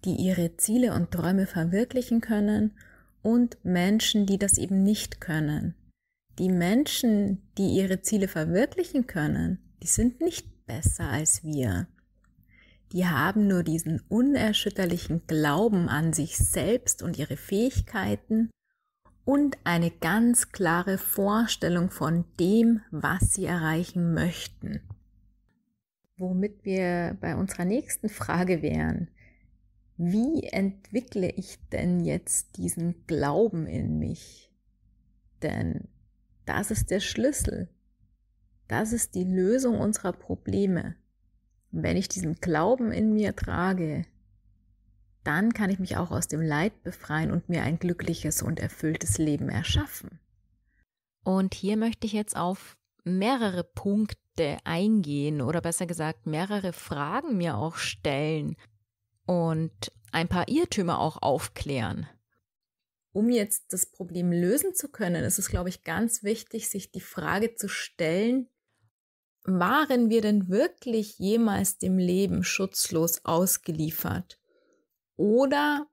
die 0.07 0.15
ihre 0.15 0.57
Ziele 0.57 0.95
und 0.95 1.11
Träume 1.11 1.47
verwirklichen 1.47 2.23
können 2.23 2.73
und 3.21 3.63
Menschen, 3.63 4.25
die 4.25 4.39
das 4.39 4.57
eben 4.57 4.83
nicht 4.83 5.21
können. 5.21 5.75
Die 6.39 6.49
Menschen, 6.49 7.43
die 7.59 7.75
ihre 7.75 8.01
Ziele 8.01 8.27
verwirklichen 8.27 9.07
können, 9.07 9.59
die 9.83 9.87
sind 9.87 10.23
nicht 10.23 10.54
besser 10.67 11.09
als 11.09 11.45
wir. 11.45 11.87
Die 12.93 13.07
haben 13.07 13.49
nur 13.49 13.63
diesen 13.63 14.01
unerschütterlichen 14.09 15.27
Glauben 15.27 15.89
an 15.89 16.13
sich 16.13 16.37
selbst 16.37 17.03
und 17.03 17.19
ihre 17.19 17.37
Fähigkeiten 17.37 18.51
und 19.25 19.59
eine 19.65 19.91
ganz 19.91 20.53
klare 20.53 20.99
Vorstellung 20.99 21.91
von 21.91 22.25
dem, 22.39 22.83
was 22.91 23.35
sie 23.35 23.47
erreichen 23.47 24.15
möchten. 24.15 24.81
Womit 26.17 26.65
wir 26.65 27.17
bei 27.21 27.35
unserer 27.35 27.65
nächsten 27.65 28.09
Frage 28.09 28.63
wären, 28.63 29.09
wie 29.97 30.45
entwickle 30.45 31.31
ich 31.31 31.59
denn 31.73 32.01
jetzt 32.01 32.57
diesen 32.57 33.07
Glauben 33.07 33.67
in 33.67 33.99
mich? 33.99 34.51
Denn 35.43 35.89
das 36.47 36.71
ist 36.71 36.91
der 36.91 37.01
Schlüssel. 37.01 37.69
Das 38.69 38.93
ist 38.93 39.15
die 39.15 39.25
Lösung 39.25 39.79
unserer 39.79 40.13
Probleme. 40.13 40.97
Und 41.73 41.83
wenn 41.83 41.97
ich 41.97 42.09
diesen 42.09 42.37
Glauben 42.37 42.93
in 42.93 43.15
mir 43.15 43.35
trage, 43.37 44.07
dann 45.25 45.53
kann 45.53 45.71
ich 45.71 45.79
mich 45.79 45.97
auch 45.97 46.11
aus 46.11 46.29
dem 46.29 46.41
Leid 46.41 46.83
befreien 46.83 47.31
und 47.31 47.49
mir 47.49 47.63
ein 47.63 47.79
glückliches 47.79 48.43
und 48.43 48.61
erfülltes 48.61 49.19
Leben 49.19 49.49
erschaffen. 49.49 50.21
Und 51.25 51.55
hier 51.55 51.77
möchte 51.77 52.07
ich 52.07 52.13
jetzt 52.13 52.37
auf 52.37 52.77
mehrere 53.05 53.65
Punkte 53.65 54.59
eingehen 54.65 55.41
oder 55.41 55.61
besser 55.61 55.87
gesagt 55.87 56.27
mehrere 56.27 56.73
Fragen 56.73 57.37
mir 57.37 57.57
auch 57.57 57.77
stellen 57.77 58.57
und 59.27 59.93
ein 60.13 60.29
paar 60.29 60.49
Irrtümer 60.49 61.01
auch 61.01 61.21
aufklären. 61.23 62.07
Um 63.13 63.31
jetzt 63.31 63.73
das 63.73 63.87
Problem 63.87 64.33
lösen 64.33 64.75
zu 64.75 64.89
können, 64.89 65.25
ist 65.25 65.39
es, 65.39 65.49
glaube 65.49 65.69
ich, 65.69 65.85
ganz 65.85 66.25
wichtig, 66.25 66.69
sich 66.69 66.91
die 66.91 67.01
Frage 67.01 67.55
zu 67.55 67.69
stellen, 67.69 68.49
waren 69.45 70.11
wir 70.11 70.23
denn 70.23 70.49
wirklich 70.49 71.19
jemals 71.19 71.79
dem 71.79 71.99
Leben 71.99 72.45
schutzlos 72.45 73.25
ausgeliefert? 73.25 74.41
Oder 75.17 75.87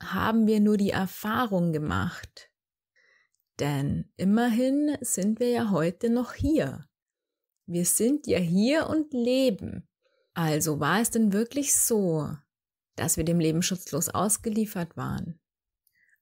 haben 0.00 0.46
wir 0.46 0.60
nur 0.60 0.76
die 0.76 0.90
Erfahrung 0.90 1.72
gemacht? 1.72 2.50
Denn 3.58 4.12
immerhin 4.16 4.98
sind 5.00 5.40
wir 5.40 5.50
ja 5.50 5.70
heute 5.70 6.10
noch 6.10 6.34
hier. 6.34 6.86
Wir 7.66 7.84
sind 7.84 8.26
ja 8.26 8.38
hier 8.38 8.88
und 8.88 9.12
leben. 9.14 9.88
Also 10.34 10.80
war 10.80 11.00
es 11.00 11.10
denn 11.10 11.32
wirklich 11.32 11.74
so, 11.74 12.28
dass 12.96 13.16
wir 13.16 13.24
dem 13.24 13.40
Leben 13.40 13.62
schutzlos 13.62 14.08
ausgeliefert 14.08 14.96
waren? 14.96 15.40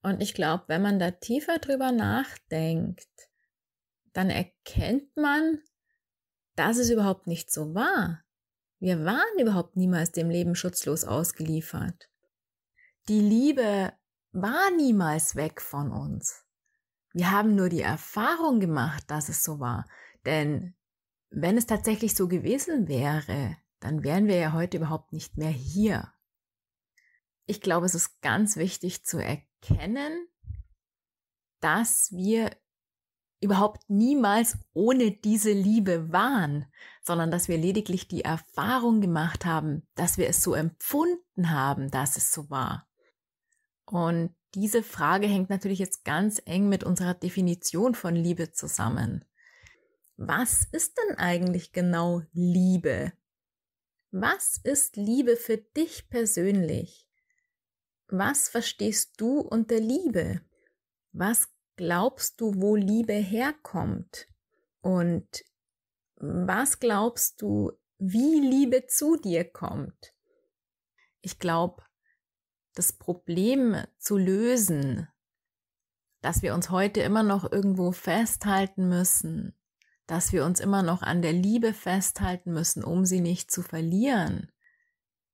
Und 0.03 0.23
ich 0.23 0.35
glaube, 0.35 0.65
wenn 0.69 0.83
man 0.83 0.99
da 0.99 1.11
tiefer 1.11 1.59
drüber 1.59 1.91
nachdenkt, 1.91 3.09
dann 4.13 4.31
erkennt 4.31 5.17
man, 5.17 5.61
dass 6.57 6.79
es 6.79 6.91
überhaupt 6.91 7.27
nicht 7.27 7.51
so 7.51 7.75
war. 7.75 8.23
Wir 8.79 9.05
waren 9.05 9.39
überhaupt 9.39 9.77
niemals 9.77 10.13
dem 10.13 10.31
Leben 10.31 10.55
schutzlos 10.55 11.05
ausgeliefert. 11.05 12.11
Die 13.09 13.21
Liebe 13.21 13.93
war 14.33 14.71
niemals 14.77 15.37
weg 15.37 15.61
von 15.61 15.91
uns. 15.91 16.45
Wir 17.13 17.31
haben 17.31 17.55
nur 17.55 17.69
die 17.69 17.83
Erfahrung 17.83 18.61
gemacht, 18.61 19.05
dass 19.09 19.29
es 19.29 19.45
so 19.45 19.61
war. 19.61 19.89
Denn 20.27 20.75
wenn 21.31 21.57
es 21.57 21.67
tatsächlich 21.67 22.15
so 22.15 22.29
gewesen 22.29 22.89
wäre, 22.89 23.57
dann 23.81 24.03
wären 24.03 24.27
wir 24.27 24.37
ja 24.37 24.53
heute 24.53 24.79
überhaupt 24.79 25.13
nicht 25.13 25.37
mehr 25.37 25.51
hier. 25.51 26.13
Ich 27.47 27.61
glaube, 27.61 27.87
es 27.87 27.95
ist 27.95 28.21
ganz 28.23 28.57
wichtig 28.57 29.05
zu 29.05 29.19
erkennen, 29.19 30.27
dass 31.61 32.11
wir 32.13 32.51
überhaupt 33.45 33.89
niemals 33.89 34.59
ohne 34.73 35.13
diese 35.13 35.53
Liebe 35.53 36.13
waren, 36.13 36.67
sondern 37.03 37.31
dass 37.31 37.49
wir 37.49 37.59
lediglich 37.59 38.09
die 38.09 38.23
Erfahrung 38.23 39.01
gemacht 39.01 39.45
haben, 39.45 39.87
dass 39.95 40.19
wir 40.19 40.29
es 40.29 40.43
so 40.43 40.55
empfunden 40.55 41.51
haben, 41.51 41.91
dass 41.91 42.17
es 42.17 42.33
so 42.33 42.51
war. 42.51 42.89
Und 43.85 44.35
diese 44.55 44.83
Frage 44.83 45.27
hängt 45.27 45.51
natürlich 45.51 45.79
jetzt 45.79 46.05
ganz 46.05 46.41
eng 46.47 46.69
mit 46.69 46.85
unserer 46.85 47.15
Definition 47.15 47.95
von 47.95 48.17
Liebe 48.17 48.53
zusammen. 48.53 49.25
Was 50.17 50.67
ist 50.73 50.97
denn 50.97 51.19
eigentlich 51.19 51.73
genau 51.73 52.23
Liebe? 52.33 53.13
Was 54.11 54.59
ist 54.63 54.97
Liebe 54.97 55.37
für 55.37 55.59
dich 55.59 56.09
persönlich? 56.09 57.09
Was 58.09 58.49
verstehst 58.49 59.21
du 59.21 59.41
unter 59.41 59.81
Liebe? 59.81 60.41
Was 61.13 61.49
glaubst 61.77 62.41
du, 62.41 62.55
wo 62.57 62.77
Liebe 62.77 63.15
herkommt? 63.15 64.29
Und 64.81 65.45
was 66.17 66.79
glaubst 66.79 67.43
du, 67.43 67.73
wie 67.99 68.41
Liebe 68.41 68.87
zu 68.87 69.17
dir 69.17 69.45
kommt? 69.45 70.13
Ich 71.21 71.39
glaube, 71.39 71.83
das 72.75 72.93
Problem 72.93 73.77
zu 73.99 74.17
lösen, 74.17 75.09
dass 76.21 76.43
wir 76.43 76.55
uns 76.55 76.71
heute 76.71 77.01
immer 77.01 77.23
noch 77.23 77.51
irgendwo 77.51 77.93
festhalten 77.93 78.89
müssen, 78.89 79.55
dass 80.07 80.33
wir 80.33 80.45
uns 80.45 80.61
immer 80.61 80.83
noch 80.83 81.03
an 81.03 81.23
der 81.23 81.33
Liebe 81.33 81.73
festhalten 81.73 82.53
müssen, 82.53 82.85
um 82.85 83.05
sie 83.05 83.21
nicht 83.21 83.51
zu 83.51 83.63
verlieren. 83.63 84.51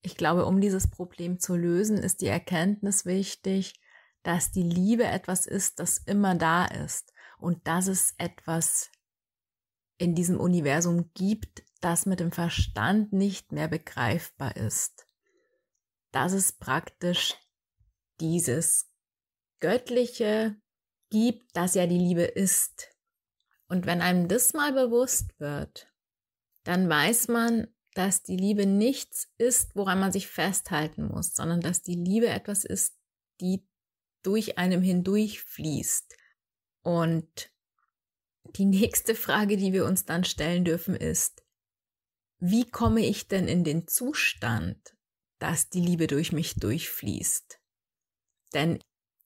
Ich 0.03 0.16
glaube, 0.16 0.46
um 0.46 0.61
dieses 0.61 0.88
Problem 0.90 1.38
zu 1.38 1.57
lösen, 1.57 1.98
ist 1.98 2.20
die 2.20 2.29
Erkenntnis 2.29 3.05
wichtig, 3.05 3.79
dass 4.22 4.52
die 4.52 4.62
Liebe 4.62 5.04
etwas 5.04 5.46
ist, 5.46 5.78
das 5.78 5.98
immer 5.98 6.35
da 6.35 6.66
ist 6.66 7.12
und 7.38 7.66
dass 7.66 7.87
es 7.87 8.14
etwas 8.18 8.90
in 9.98 10.14
diesem 10.14 10.38
Universum 10.38 11.11
gibt, 11.14 11.62
das 11.80 12.06
mit 12.06 12.20
dem 12.20 12.33
Verstand 12.33 13.12
nicht 13.12 13.52
mehr 13.52 13.68
begreifbar 13.68 14.56
ist 14.56 15.06
dass 16.12 16.33
es 16.33 16.52
praktisch 16.52 17.35
dieses 18.20 18.90
Göttliche 19.61 20.56
gibt, 21.11 21.56
das 21.56 21.74
ja 21.74 21.87
die 21.87 21.98
Liebe 21.98 22.22
ist. 22.22 22.88
Und 23.68 23.87
wenn 23.87 24.00
einem 24.00 24.28
das 24.28 24.52
mal 24.52 24.72
bewusst 24.72 25.38
wird, 25.38 25.88
dann 26.64 26.88
weiß 26.88 27.28
man, 27.28 27.68
dass 27.94 28.22
die 28.22 28.37
Liebe 28.37 28.66
nichts 28.66 29.28
ist, 29.38 29.74
woran 29.74 30.00
man 30.00 30.12
sich 30.12 30.28
festhalten 30.28 31.06
muss, 31.06 31.35
sondern 31.35 31.61
dass 31.61 31.83
die 31.83 31.94
Liebe 31.94 32.28
etwas 32.28 32.64
ist, 32.64 32.96
die 33.40 33.66
durch 34.22 34.59
einem 34.59 34.83
hindurch 34.83 35.42
fließt. 35.42 36.16
Und 36.83 37.52
die 38.56 38.64
nächste 38.64 39.14
Frage, 39.14 39.56
die 39.56 39.72
wir 39.72 39.85
uns 39.85 40.04
dann 40.04 40.24
stellen 40.24 40.64
dürfen, 40.64 40.96
ist, 40.96 41.44
wie 42.38 42.68
komme 42.68 43.04
ich 43.04 43.28
denn 43.28 43.48
in 43.48 43.64
den 43.64 43.87
Zustand, 43.87 44.96
dass 45.40 45.68
die 45.68 45.80
Liebe 45.80 46.06
durch 46.06 46.33
mich 46.33 46.54
durchfließt. 46.54 47.61
Denn 48.54 48.83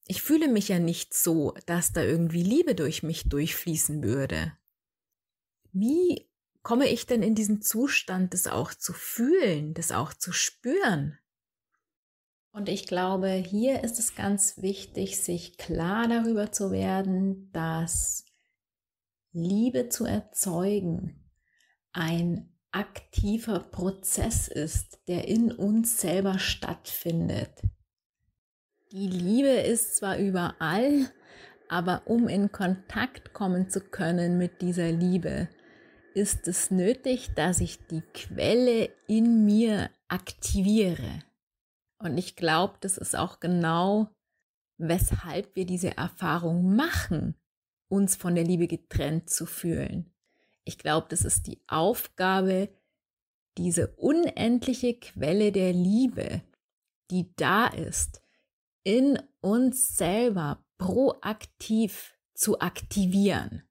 ich 0.06 0.22
fühle 0.22 0.48
mich 0.48 0.68
ja 0.68 0.78
nicht 0.78 1.14
so, 1.14 1.54
dass 1.66 1.92
da 1.92 2.02
irgendwie 2.02 2.42
Liebe 2.42 2.74
durch 2.74 3.02
mich 3.02 3.28
durchfließen 3.28 4.02
würde. 4.02 4.56
Wie 5.72 6.30
komme 6.62 6.88
ich 6.88 7.06
denn 7.06 7.22
in 7.22 7.34
diesen 7.34 7.62
Zustand, 7.62 8.32
das 8.32 8.46
auch 8.46 8.74
zu 8.74 8.92
fühlen, 8.92 9.74
das 9.74 9.92
auch 9.92 10.14
zu 10.14 10.32
spüren? 10.32 11.18
Und 12.54 12.68
ich 12.68 12.86
glaube, 12.86 13.30
hier 13.30 13.82
ist 13.82 13.98
es 13.98 14.14
ganz 14.14 14.62
wichtig, 14.62 15.20
sich 15.20 15.58
klar 15.58 16.06
darüber 16.06 16.52
zu 16.52 16.70
werden, 16.70 17.50
dass 17.52 18.24
Liebe 19.32 19.88
zu 19.88 20.04
erzeugen 20.04 21.20
ein 21.92 22.48
aktiver 22.70 23.58
Prozess 23.58 24.46
ist, 24.46 25.00
der 25.08 25.26
in 25.26 25.50
uns 25.50 26.00
selber 26.00 26.38
stattfindet. 26.38 27.50
Die 28.92 29.08
Liebe 29.08 29.48
ist 29.48 29.96
zwar 29.96 30.18
überall, 30.18 31.10
aber 31.68 32.02
um 32.04 32.28
in 32.28 32.52
Kontakt 32.52 33.32
kommen 33.32 33.68
zu 33.68 33.80
können 33.80 34.38
mit 34.38 34.62
dieser 34.62 34.92
Liebe, 34.92 35.48
ist 36.14 36.46
es 36.46 36.70
nötig, 36.70 37.30
dass 37.34 37.60
ich 37.60 37.84
die 37.88 38.02
Quelle 38.12 38.90
in 39.08 39.44
mir 39.44 39.90
aktiviere. 40.06 41.24
Und 41.98 42.18
ich 42.18 42.36
glaube, 42.36 42.74
das 42.80 42.98
ist 42.98 43.16
auch 43.16 43.40
genau, 43.40 44.10
weshalb 44.78 45.54
wir 45.56 45.66
diese 45.66 45.96
Erfahrung 45.96 46.74
machen, 46.74 47.34
uns 47.88 48.16
von 48.16 48.34
der 48.34 48.44
Liebe 48.44 48.66
getrennt 48.66 49.30
zu 49.30 49.46
fühlen. 49.46 50.12
Ich 50.64 50.78
glaube, 50.78 51.06
das 51.10 51.24
ist 51.24 51.46
die 51.46 51.62
Aufgabe, 51.66 52.68
diese 53.56 53.88
unendliche 53.96 54.98
Quelle 54.98 55.52
der 55.52 55.72
Liebe, 55.72 56.42
die 57.10 57.34
da 57.36 57.66
ist, 57.66 58.22
in 58.82 59.18
uns 59.40 59.96
selber 59.96 60.64
proaktiv 60.78 62.18
zu 62.34 62.60
aktivieren 62.60 63.62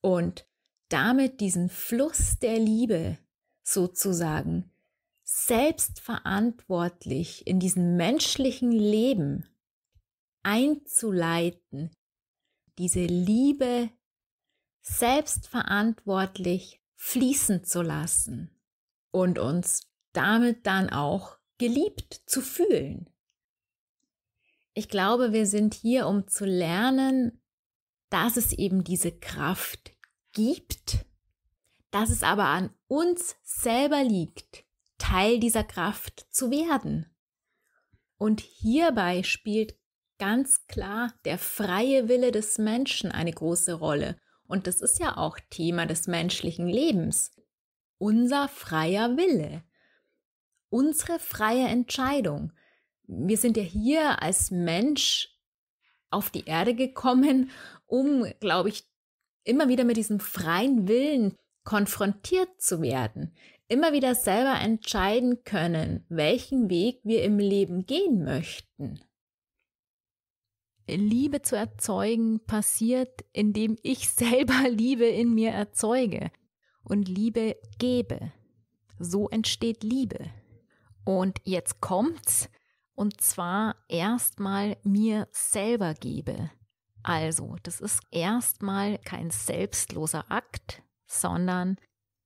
und 0.00 0.46
damit 0.88 1.40
diesen 1.40 1.68
Fluss 1.68 2.38
der 2.38 2.58
Liebe 2.58 3.18
sozusagen 3.62 4.70
selbstverantwortlich 5.30 7.46
in 7.46 7.60
diesem 7.60 7.98
menschlichen 7.98 8.72
Leben 8.72 9.46
einzuleiten, 10.42 11.90
diese 12.78 13.04
Liebe 13.04 13.90
selbstverantwortlich 14.80 16.80
fließen 16.94 17.62
zu 17.64 17.82
lassen 17.82 18.58
und 19.10 19.38
uns 19.38 19.82
damit 20.14 20.66
dann 20.66 20.88
auch 20.88 21.36
geliebt 21.58 22.22
zu 22.24 22.40
fühlen. 22.40 23.10
Ich 24.72 24.88
glaube, 24.88 25.34
wir 25.34 25.46
sind 25.46 25.74
hier, 25.74 26.06
um 26.06 26.26
zu 26.26 26.46
lernen, 26.46 27.42
dass 28.08 28.38
es 28.38 28.54
eben 28.54 28.82
diese 28.82 29.12
Kraft 29.12 29.92
gibt, 30.32 31.04
dass 31.90 32.08
es 32.08 32.22
aber 32.22 32.46
an 32.46 32.74
uns 32.86 33.36
selber 33.42 34.02
liegt, 34.02 34.64
Teil 34.98 35.40
dieser 35.40 35.64
Kraft 35.64 36.26
zu 36.30 36.50
werden. 36.50 37.06
Und 38.18 38.40
hierbei 38.40 39.22
spielt 39.22 39.76
ganz 40.18 40.66
klar 40.66 41.14
der 41.24 41.38
freie 41.38 42.08
Wille 42.08 42.32
des 42.32 42.58
Menschen 42.58 43.12
eine 43.12 43.32
große 43.32 43.74
Rolle. 43.74 44.18
Und 44.46 44.66
das 44.66 44.80
ist 44.80 44.98
ja 44.98 45.16
auch 45.16 45.38
Thema 45.50 45.86
des 45.86 46.06
menschlichen 46.06 46.66
Lebens. 46.66 47.30
Unser 47.98 48.48
freier 48.48 49.16
Wille. 49.16 49.62
Unsere 50.70 51.18
freie 51.18 51.66
Entscheidung. 51.68 52.52
Wir 53.04 53.38
sind 53.38 53.56
ja 53.56 53.62
hier 53.62 54.20
als 54.22 54.50
Mensch 54.50 55.34
auf 56.10 56.30
die 56.30 56.44
Erde 56.44 56.74
gekommen, 56.74 57.50
um, 57.86 58.24
glaube 58.40 58.68
ich, 58.70 58.84
immer 59.44 59.68
wieder 59.68 59.84
mit 59.84 59.96
diesem 59.96 60.20
freien 60.20 60.88
Willen 60.88 61.36
konfrontiert 61.64 62.60
zu 62.60 62.80
werden, 62.82 63.34
immer 63.68 63.92
wieder 63.92 64.14
selber 64.14 64.60
entscheiden 64.60 65.44
können, 65.44 66.04
welchen 66.08 66.70
Weg 66.70 67.00
wir 67.04 67.22
im 67.22 67.38
Leben 67.38 67.86
gehen 67.86 68.24
möchten. 68.24 69.00
Liebe 70.86 71.42
zu 71.42 71.54
erzeugen 71.54 72.40
passiert, 72.46 73.24
indem 73.32 73.76
ich 73.82 74.08
selber 74.10 74.68
Liebe 74.68 75.06
in 75.06 75.34
mir 75.34 75.50
erzeuge 75.50 76.30
und 76.82 77.08
Liebe 77.08 77.56
gebe. 77.78 78.32
So 78.98 79.28
entsteht 79.28 79.84
Liebe. 79.84 80.30
Und 81.04 81.40
jetzt 81.44 81.80
kommt's, 81.80 82.48
und 82.94 83.20
zwar 83.20 83.76
erstmal 83.88 84.76
mir 84.82 85.28
selber 85.30 85.94
gebe. 85.94 86.50
Also, 87.02 87.56
das 87.62 87.80
ist 87.80 88.00
erstmal 88.10 88.98
kein 88.98 89.30
selbstloser 89.30 90.30
Akt, 90.30 90.82
sondern 91.06 91.76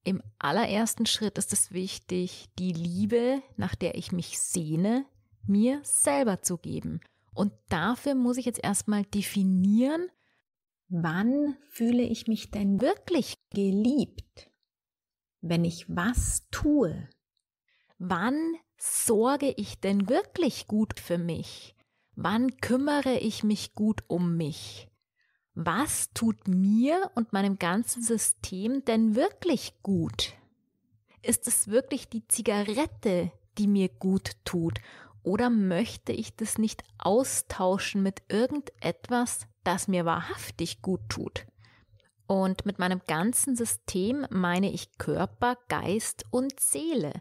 im 0.04 0.22
allerersten 0.38 1.06
Schritt 1.06 1.38
ist 1.38 1.52
es 1.52 1.72
wichtig, 1.72 2.48
die 2.58 2.72
Liebe, 2.72 3.42
nach 3.56 3.74
der 3.74 3.94
ich 3.94 4.12
mich 4.12 4.38
sehne, 4.38 5.06
mir 5.46 5.80
selber 5.84 6.42
zu 6.42 6.58
geben. 6.58 7.00
Und 7.34 7.52
dafür 7.68 8.14
muss 8.14 8.36
ich 8.36 8.44
jetzt 8.44 8.62
erstmal 8.62 9.04
definieren, 9.04 10.08
wann 10.88 11.56
fühle 11.70 12.02
ich 12.02 12.26
mich 12.26 12.50
denn 12.50 12.80
wirklich 12.80 13.34
geliebt, 13.50 14.50
wenn 15.40 15.64
ich 15.64 15.86
was 15.88 16.46
tue? 16.50 17.08
Wann 17.98 18.56
sorge 18.76 19.54
ich 19.56 19.80
denn 19.80 20.08
wirklich 20.08 20.66
gut 20.66 21.00
für 21.00 21.18
mich? 21.18 21.74
Wann 22.14 22.56
kümmere 22.58 23.18
ich 23.18 23.42
mich 23.42 23.74
gut 23.74 24.02
um 24.08 24.36
mich? 24.36 24.91
Was 25.54 26.10
tut 26.14 26.48
mir 26.48 27.10
und 27.14 27.34
meinem 27.34 27.58
ganzen 27.58 28.02
System 28.02 28.84
denn 28.86 29.14
wirklich 29.14 29.74
gut? 29.82 30.32
Ist 31.20 31.46
es 31.46 31.68
wirklich 31.68 32.08
die 32.08 32.26
Zigarette, 32.26 33.32
die 33.58 33.66
mir 33.66 33.90
gut 33.90 34.32
tut? 34.46 34.80
Oder 35.22 35.50
möchte 35.50 36.12
ich 36.12 36.34
das 36.34 36.56
nicht 36.56 36.82
austauschen 36.98 38.02
mit 38.02 38.22
irgendetwas, 38.28 39.46
das 39.62 39.88
mir 39.88 40.06
wahrhaftig 40.06 40.80
gut 40.80 41.02
tut? 41.10 41.46
Und 42.26 42.64
mit 42.64 42.78
meinem 42.78 43.02
ganzen 43.06 43.54
System 43.54 44.26
meine 44.30 44.72
ich 44.72 44.96
Körper, 44.96 45.58
Geist 45.68 46.24
und 46.30 46.58
Seele. 46.58 47.12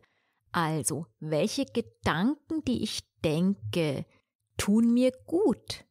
Also, 0.54 1.06
welche 1.20 1.66
Gedanken, 1.66 2.64
die 2.66 2.82
ich 2.82 3.02
denke, 3.26 4.06
tun 4.56 4.94
mir 4.94 5.12
gut? 5.26 5.86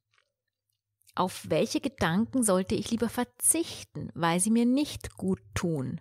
Auf 1.15 1.47
welche 1.49 1.81
Gedanken 1.81 2.43
sollte 2.43 2.75
ich 2.75 2.91
lieber 2.91 3.09
verzichten, 3.09 4.11
weil 4.15 4.41
sie 4.41 4.51
mir 4.51 4.67
nicht 4.67 5.17
gut 5.17 5.41
tun? 5.55 6.01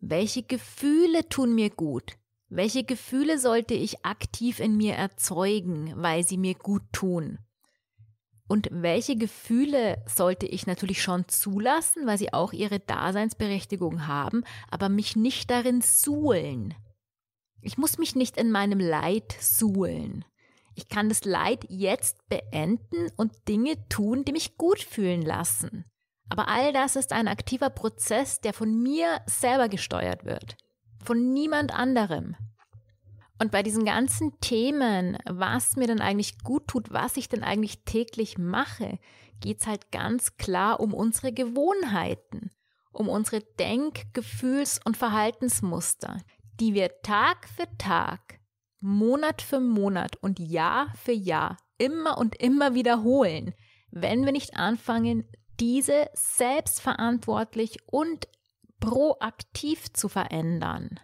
Welche 0.00 0.42
Gefühle 0.42 1.28
tun 1.28 1.54
mir 1.54 1.70
gut? 1.70 2.16
Welche 2.48 2.84
Gefühle 2.84 3.38
sollte 3.38 3.74
ich 3.74 4.06
aktiv 4.06 4.60
in 4.60 4.76
mir 4.76 4.94
erzeugen, 4.94 5.92
weil 5.96 6.26
sie 6.26 6.38
mir 6.38 6.54
gut 6.54 6.82
tun? 6.92 7.38
Und 8.48 8.68
welche 8.72 9.16
Gefühle 9.16 10.02
sollte 10.06 10.46
ich 10.46 10.66
natürlich 10.66 11.02
schon 11.02 11.28
zulassen, 11.28 12.06
weil 12.06 12.16
sie 12.16 12.32
auch 12.32 12.54
ihre 12.54 12.80
Daseinsberechtigung 12.80 14.06
haben, 14.06 14.44
aber 14.70 14.88
mich 14.88 15.16
nicht 15.16 15.50
darin 15.50 15.82
suhlen? 15.82 16.74
Ich 17.60 17.76
muss 17.76 17.98
mich 17.98 18.14
nicht 18.14 18.38
in 18.38 18.50
meinem 18.50 18.80
Leid 18.80 19.36
suhlen. 19.38 20.24
Ich 20.78 20.88
kann 20.88 21.08
das 21.08 21.24
Leid 21.24 21.64
jetzt 21.68 22.28
beenden 22.28 23.10
und 23.16 23.48
Dinge 23.48 23.88
tun, 23.88 24.24
die 24.24 24.30
mich 24.30 24.56
gut 24.56 24.78
fühlen 24.80 25.22
lassen. 25.22 25.84
Aber 26.28 26.46
all 26.46 26.72
das 26.72 26.94
ist 26.94 27.12
ein 27.12 27.26
aktiver 27.26 27.68
Prozess, 27.68 28.40
der 28.40 28.52
von 28.52 28.80
mir 28.80 29.20
selber 29.26 29.68
gesteuert 29.68 30.24
wird. 30.24 30.56
Von 31.02 31.32
niemand 31.32 31.74
anderem. 31.74 32.36
Und 33.40 33.50
bei 33.50 33.64
diesen 33.64 33.84
ganzen 33.84 34.38
Themen, 34.38 35.18
was 35.28 35.74
mir 35.74 35.88
denn 35.88 36.00
eigentlich 36.00 36.38
gut 36.44 36.68
tut, 36.68 36.92
was 36.92 37.16
ich 37.16 37.28
denn 37.28 37.42
eigentlich 37.42 37.82
täglich 37.84 38.38
mache, 38.38 39.00
geht 39.40 39.58
es 39.62 39.66
halt 39.66 39.90
ganz 39.90 40.36
klar 40.36 40.78
um 40.78 40.94
unsere 40.94 41.32
Gewohnheiten, 41.32 42.52
um 42.92 43.08
unsere 43.08 43.40
Denk-, 43.58 44.14
Gefühls- 44.14 44.78
und 44.84 44.96
Verhaltensmuster, 44.96 46.18
die 46.60 46.74
wir 46.74 47.02
Tag 47.02 47.48
für 47.48 47.66
Tag 47.78 48.37
Monat 48.80 49.42
für 49.42 49.60
Monat 49.60 50.16
und 50.16 50.38
Jahr 50.38 50.92
für 50.94 51.12
Jahr 51.12 51.56
immer 51.78 52.18
und 52.18 52.36
immer 52.40 52.74
wiederholen, 52.74 53.54
wenn 53.90 54.24
wir 54.24 54.32
nicht 54.32 54.56
anfangen, 54.56 55.28
diese 55.60 56.08
selbstverantwortlich 56.14 57.78
und 57.86 58.28
proaktiv 58.80 59.92
zu 59.92 60.08
verändern. 60.08 61.00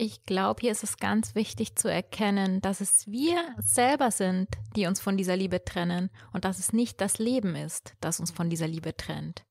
Ich 0.00 0.24
glaube, 0.24 0.60
hier 0.60 0.70
ist 0.70 0.84
es 0.84 0.98
ganz 0.98 1.34
wichtig 1.34 1.74
zu 1.74 1.90
erkennen, 1.90 2.60
dass 2.60 2.80
es 2.80 3.08
wir 3.08 3.56
selber 3.58 4.12
sind, 4.12 4.48
die 4.76 4.86
uns 4.86 5.00
von 5.00 5.16
dieser 5.16 5.36
Liebe 5.36 5.64
trennen 5.64 6.10
und 6.32 6.44
dass 6.44 6.60
es 6.60 6.72
nicht 6.72 7.00
das 7.00 7.18
Leben 7.18 7.56
ist, 7.56 7.94
das 8.00 8.20
uns 8.20 8.30
von 8.30 8.48
dieser 8.48 8.68
Liebe 8.68 8.96
trennt. 8.96 9.44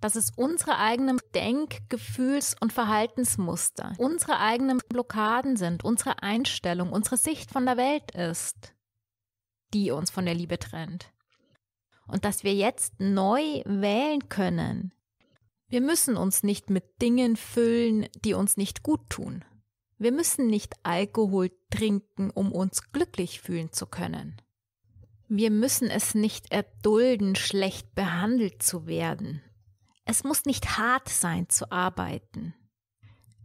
Dass 0.00 0.14
es 0.14 0.30
unsere 0.36 0.78
eigenen 0.78 1.18
Denk-, 1.34 1.88
Gefühls- 1.88 2.56
und 2.60 2.72
Verhaltensmuster, 2.72 3.94
unsere 3.98 4.38
eigenen 4.38 4.78
Blockaden 4.88 5.56
sind, 5.56 5.84
unsere 5.84 6.22
Einstellung, 6.22 6.92
unsere 6.92 7.16
Sicht 7.16 7.50
von 7.50 7.66
der 7.66 7.76
Welt 7.76 8.10
ist, 8.12 8.74
die 9.74 9.90
uns 9.90 10.10
von 10.10 10.24
der 10.24 10.34
Liebe 10.34 10.58
trennt. 10.58 11.12
Und 12.06 12.24
dass 12.24 12.44
wir 12.44 12.54
jetzt 12.54 12.94
neu 12.98 13.62
wählen 13.64 14.28
können. 14.28 14.92
Wir 15.68 15.82
müssen 15.82 16.16
uns 16.16 16.42
nicht 16.42 16.70
mit 16.70 17.02
Dingen 17.02 17.36
füllen, 17.36 18.08
die 18.24 18.32
uns 18.32 18.56
nicht 18.56 18.82
gut 18.82 19.10
tun. 19.10 19.44
Wir 19.98 20.12
müssen 20.12 20.46
nicht 20.46 20.74
Alkohol 20.84 21.50
trinken, 21.70 22.30
um 22.30 22.52
uns 22.52 22.92
glücklich 22.92 23.40
fühlen 23.40 23.72
zu 23.72 23.86
können. 23.86 24.40
Wir 25.28 25.50
müssen 25.50 25.90
es 25.90 26.14
nicht 26.14 26.52
erdulden, 26.52 27.36
schlecht 27.36 27.94
behandelt 27.94 28.62
zu 28.62 28.86
werden. 28.86 29.42
Es 30.10 30.24
muss 30.24 30.46
nicht 30.46 30.78
hart 30.78 31.10
sein 31.10 31.50
zu 31.50 31.70
arbeiten. 31.70 32.54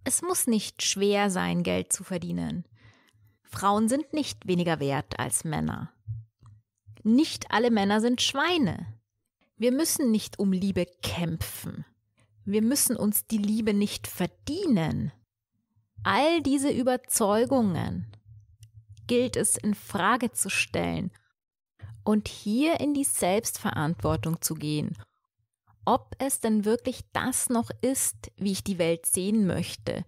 Es 0.05 0.21
muss 0.21 0.47
nicht 0.47 0.81
schwer 0.81 1.29
sein, 1.29 1.61
Geld 1.61 1.91
zu 1.91 2.05
verdienen. 2.05 2.63
Frauen 3.43 3.89
sind 3.89 4.13
nicht 4.13 4.47
weniger 4.47 4.79
wert 4.79 5.19
als 5.19 5.43
Männer. 5.43 5.91
Nicht 7.03 7.51
alle 7.51 7.69
Männer 7.69 7.99
sind 7.99 8.21
Schweine. 8.21 8.97
Wir 9.57 9.73
müssen 9.73 10.09
nicht 10.09 10.39
um 10.39 10.53
Liebe 10.53 10.85
kämpfen. 11.01 11.83
Wir 12.45 12.61
müssen 12.61 12.95
uns 12.95 13.27
die 13.27 13.39
Liebe 13.39 13.73
nicht 13.73 14.07
verdienen. 14.07 15.11
All 16.05 16.41
diese 16.41 16.71
Überzeugungen 16.71 18.15
gilt 19.05 19.35
es 19.35 19.57
in 19.57 19.73
Frage 19.73 20.31
zu 20.31 20.49
stellen 20.49 21.11
und 22.05 22.29
hier 22.29 22.79
in 22.79 22.93
die 22.93 23.03
Selbstverantwortung 23.03 24.41
zu 24.41 24.53
gehen 24.53 24.95
ob 25.85 26.15
es 26.19 26.39
denn 26.39 26.65
wirklich 26.65 27.01
das 27.11 27.49
noch 27.49 27.69
ist, 27.81 28.31
wie 28.37 28.51
ich 28.51 28.63
die 28.63 28.77
Welt 28.77 29.05
sehen 29.05 29.45
möchte, 29.45 30.05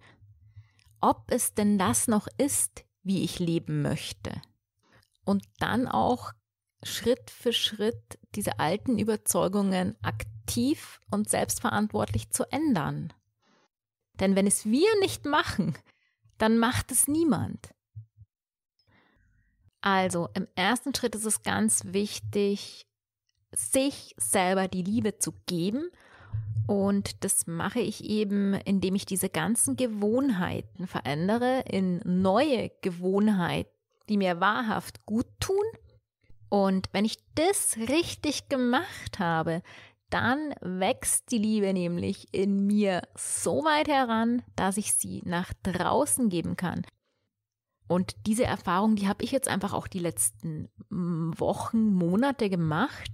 ob 1.00 1.30
es 1.30 1.54
denn 1.54 1.78
das 1.78 2.08
noch 2.08 2.26
ist, 2.38 2.84
wie 3.02 3.22
ich 3.22 3.38
leben 3.38 3.82
möchte. 3.82 4.40
Und 5.24 5.44
dann 5.58 5.86
auch 5.86 6.32
Schritt 6.82 7.30
für 7.30 7.52
Schritt 7.52 8.18
diese 8.34 8.58
alten 8.58 8.98
Überzeugungen 8.98 9.96
aktiv 10.02 11.00
und 11.10 11.28
selbstverantwortlich 11.28 12.30
zu 12.30 12.44
ändern. 12.50 13.12
Denn 14.14 14.36
wenn 14.36 14.46
es 14.46 14.64
wir 14.64 14.88
nicht 15.00 15.24
machen, 15.26 15.76
dann 16.38 16.58
macht 16.58 16.90
es 16.90 17.08
niemand. 17.08 17.74
Also 19.80 20.28
im 20.34 20.48
ersten 20.54 20.94
Schritt 20.94 21.14
ist 21.14 21.26
es 21.26 21.42
ganz 21.42 21.84
wichtig, 21.84 22.85
sich 23.56 24.14
selber 24.18 24.68
die 24.68 24.82
Liebe 24.82 25.18
zu 25.18 25.32
geben. 25.46 25.90
Und 26.66 27.24
das 27.24 27.46
mache 27.46 27.80
ich 27.80 28.04
eben, 28.04 28.54
indem 28.54 28.94
ich 28.94 29.06
diese 29.06 29.28
ganzen 29.28 29.76
Gewohnheiten 29.76 30.86
verändere 30.86 31.62
in 31.70 32.00
neue 32.04 32.70
Gewohnheiten, 32.82 33.70
die 34.08 34.16
mir 34.16 34.40
wahrhaft 34.40 35.06
gut 35.06 35.26
tun. 35.40 35.64
Und 36.48 36.88
wenn 36.92 37.04
ich 37.04 37.18
das 37.34 37.76
richtig 37.88 38.48
gemacht 38.48 39.18
habe, 39.18 39.62
dann 40.10 40.54
wächst 40.60 41.30
die 41.30 41.38
Liebe 41.38 41.72
nämlich 41.72 42.28
in 42.32 42.66
mir 42.66 43.02
so 43.16 43.64
weit 43.64 43.88
heran, 43.88 44.42
dass 44.54 44.76
ich 44.76 44.92
sie 44.94 45.22
nach 45.24 45.52
draußen 45.62 46.28
geben 46.28 46.56
kann. 46.56 46.84
Und 47.88 48.16
diese 48.26 48.44
Erfahrung, 48.44 48.96
die 48.96 49.08
habe 49.08 49.22
ich 49.22 49.30
jetzt 49.30 49.48
einfach 49.48 49.72
auch 49.72 49.86
die 49.86 50.00
letzten 50.00 50.68
Wochen, 50.90 51.92
Monate 51.92 52.50
gemacht 52.50 53.10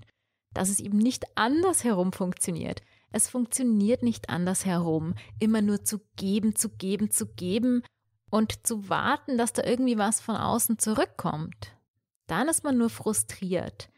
dass 0.55 0.69
es 0.69 0.81
eben 0.81 0.99
nicht 0.99 1.25
andersherum 1.37 2.13
funktioniert. 2.13 2.83
Es 3.11 3.29
funktioniert 3.29 4.03
nicht 4.03 4.31
andersherum, 4.31 5.15
immer 5.39 5.61
nur 5.61 5.85
zu 5.85 6.01
geben, 6.17 6.57
zu 6.57 6.71
geben, 6.71 7.11
zu 7.11 7.27
geben 7.27 7.83
und 8.31 8.67
zu 8.67 8.89
warten, 8.89 9.37
dass 9.37 9.53
da 9.53 9.63
irgendwie 9.65 9.99
was 9.99 10.21
von 10.21 10.37
außen 10.37 10.79
zurückkommt. 10.79 11.77
Dann 12.27 12.49
ist 12.49 12.65
man 12.65 12.79
nur 12.79 12.89
frustriert 12.89 13.91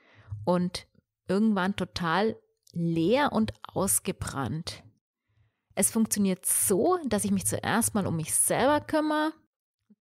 und 0.44 0.86
irgendwann 1.28 1.76
total 1.76 2.36
leer 2.72 3.32
und 3.32 3.52
ausgebrannt. 3.62 4.82
Es 5.76 5.90
funktioniert 5.90 6.44
so, 6.44 6.98
dass 7.06 7.24
ich 7.24 7.30
mich 7.30 7.46
zuerst 7.46 7.94
mal 7.94 8.06
um 8.06 8.16
mich 8.16 8.34
selber 8.34 8.80
kümmere, 8.80 9.32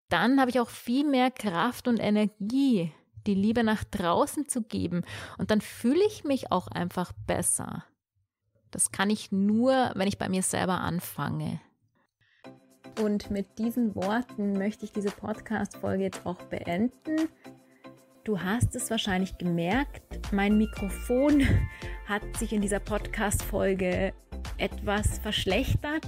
dann 0.09 0.41
habe 0.41 0.51
ich 0.51 0.61
auch 0.61 0.69
viel 0.69 1.05
mehr 1.05 1.31
Kraft 1.31 1.89
und 1.89 1.99
Energie, 1.99 2.93
die 3.31 3.41
Liebe 3.41 3.63
nach 3.63 3.85
draußen 3.85 4.49
zu 4.49 4.63
geben. 4.63 5.03
Und 5.39 5.51
dann 5.51 5.61
fühle 5.61 6.05
ich 6.05 6.25
mich 6.25 6.51
auch 6.51 6.67
einfach 6.67 7.13
besser. 7.27 7.85
Das 8.73 8.91
kann 8.91 9.09
ich 9.09 9.31
nur, 9.31 9.93
wenn 9.95 10.09
ich 10.09 10.19
bei 10.19 10.29
mir 10.29 10.43
selber 10.43 10.81
anfange. 10.81 11.61
Und 13.01 13.31
mit 13.31 13.59
diesen 13.59 13.95
Worten 13.95 14.55
möchte 14.55 14.85
ich 14.85 14.93
diese 14.93 15.11
Podcast-Folge 15.11 16.03
jetzt 16.03 16.27
auch 16.27 16.43
beenden. 16.45 17.29
Du 18.25 18.41
hast 18.41 18.75
es 18.75 18.91
wahrscheinlich 18.91 19.39
gemerkt, 19.39 20.33
mein 20.33 20.59
Mikrofon 20.59 21.47
hat 22.07 22.23
sich 22.37 22.53
in 22.53 22.61
dieser 22.61 22.81
Podcast-Folge 22.81 24.13
etwas 24.59 25.19
verschlechtert. 25.21 26.07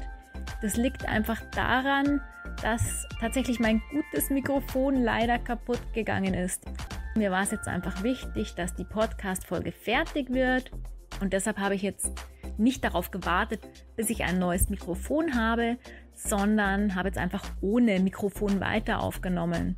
Das 0.60 0.76
liegt 0.76 1.06
einfach 1.06 1.40
daran, 1.52 2.20
dass 2.62 3.06
tatsächlich 3.20 3.60
mein 3.60 3.80
gutes 3.90 4.30
Mikrofon 4.30 5.02
leider 5.02 5.38
kaputt 5.38 5.80
gegangen 5.94 6.34
ist. 6.34 6.64
Mir 7.14 7.30
war 7.30 7.42
es 7.42 7.50
jetzt 7.50 7.68
einfach 7.68 8.02
wichtig, 8.02 8.54
dass 8.54 8.74
die 8.74 8.84
Podcast-Folge 8.84 9.70
fertig 9.70 10.30
wird 10.30 10.72
und 11.20 11.34
deshalb 11.34 11.58
habe 11.58 11.74
ich 11.74 11.82
jetzt 11.82 12.10
nicht 12.56 12.82
darauf 12.84 13.10
gewartet, 13.10 13.60
bis 13.96 14.08
ich 14.08 14.24
ein 14.24 14.38
neues 14.38 14.70
Mikrofon 14.70 15.34
habe, 15.34 15.76
sondern 16.14 16.94
habe 16.94 17.08
jetzt 17.08 17.18
einfach 17.18 17.44
ohne 17.60 18.00
Mikrofon 18.00 18.60
weiter 18.60 19.02
aufgenommen. 19.02 19.76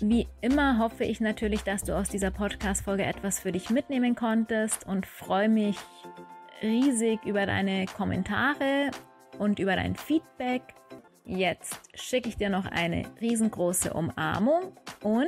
Wie 0.00 0.28
immer 0.40 0.78
hoffe 0.78 1.02
ich 1.02 1.20
natürlich, 1.20 1.64
dass 1.64 1.82
du 1.82 1.96
aus 1.96 2.08
dieser 2.08 2.30
Podcast-Folge 2.30 3.04
etwas 3.04 3.40
für 3.40 3.50
dich 3.50 3.68
mitnehmen 3.68 4.14
konntest 4.14 4.86
und 4.86 5.04
freue 5.04 5.48
mich 5.48 5.76
riesig 6.62 7.24
über 7.24 7.44
deine 7.46 7.86
Kommentare 7.86 8.92
und 9.38 9.58
über 9.58 9.74
dein 9.74 9.96
Feedback. 9.96 10.62
Jetzt 11.24 11.80
schicke 11.94 12.28
ich 12.28 12.36
dir 12.36 12.50
noch 12.50 12.66
eine 12.66 13.02
riesengroße 13.20 13.92
Umarmung 13.92 14.72
und 15.02 15.26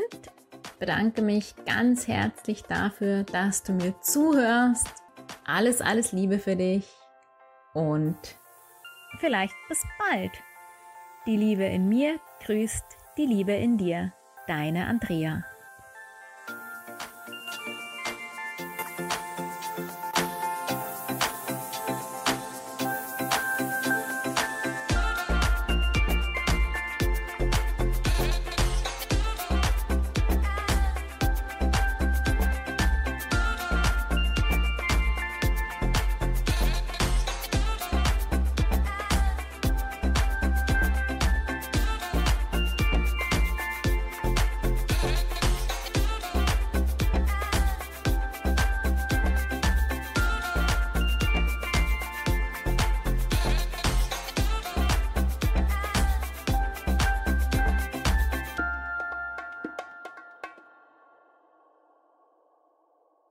bedanke 0.79 1.23
mich 1.23 1.55
ganz 1.67 2.09
herzlich 2.09 2.63
dafür, 2.63 3.25
dass 3.25 3.63
du 3.63 3.73
mir 3.73 4.01
zuhörst. 4.01 4.89
Alles, 5.45 5.81
alles 5.81 6.13
Liebe 6.13 6.39
für 6.39 6.57
dich 6.57 6.89
und 7.75 8.17
vielleicht 9.19 9.55
bis 9.69 9.83
bald. 9.99 10.33
Die 11.27 11.37
Liebe 11.37 11.65
in 11.65 11.89
mir 11.89 12.19
grüßt 12.45 12.85
die 13.17 13.27
Liebe 13.27 13.53
in 13.53 13.77
dir. 13.77 14.13
Deine 14.47 14.87
Andrea. 14.87 15.45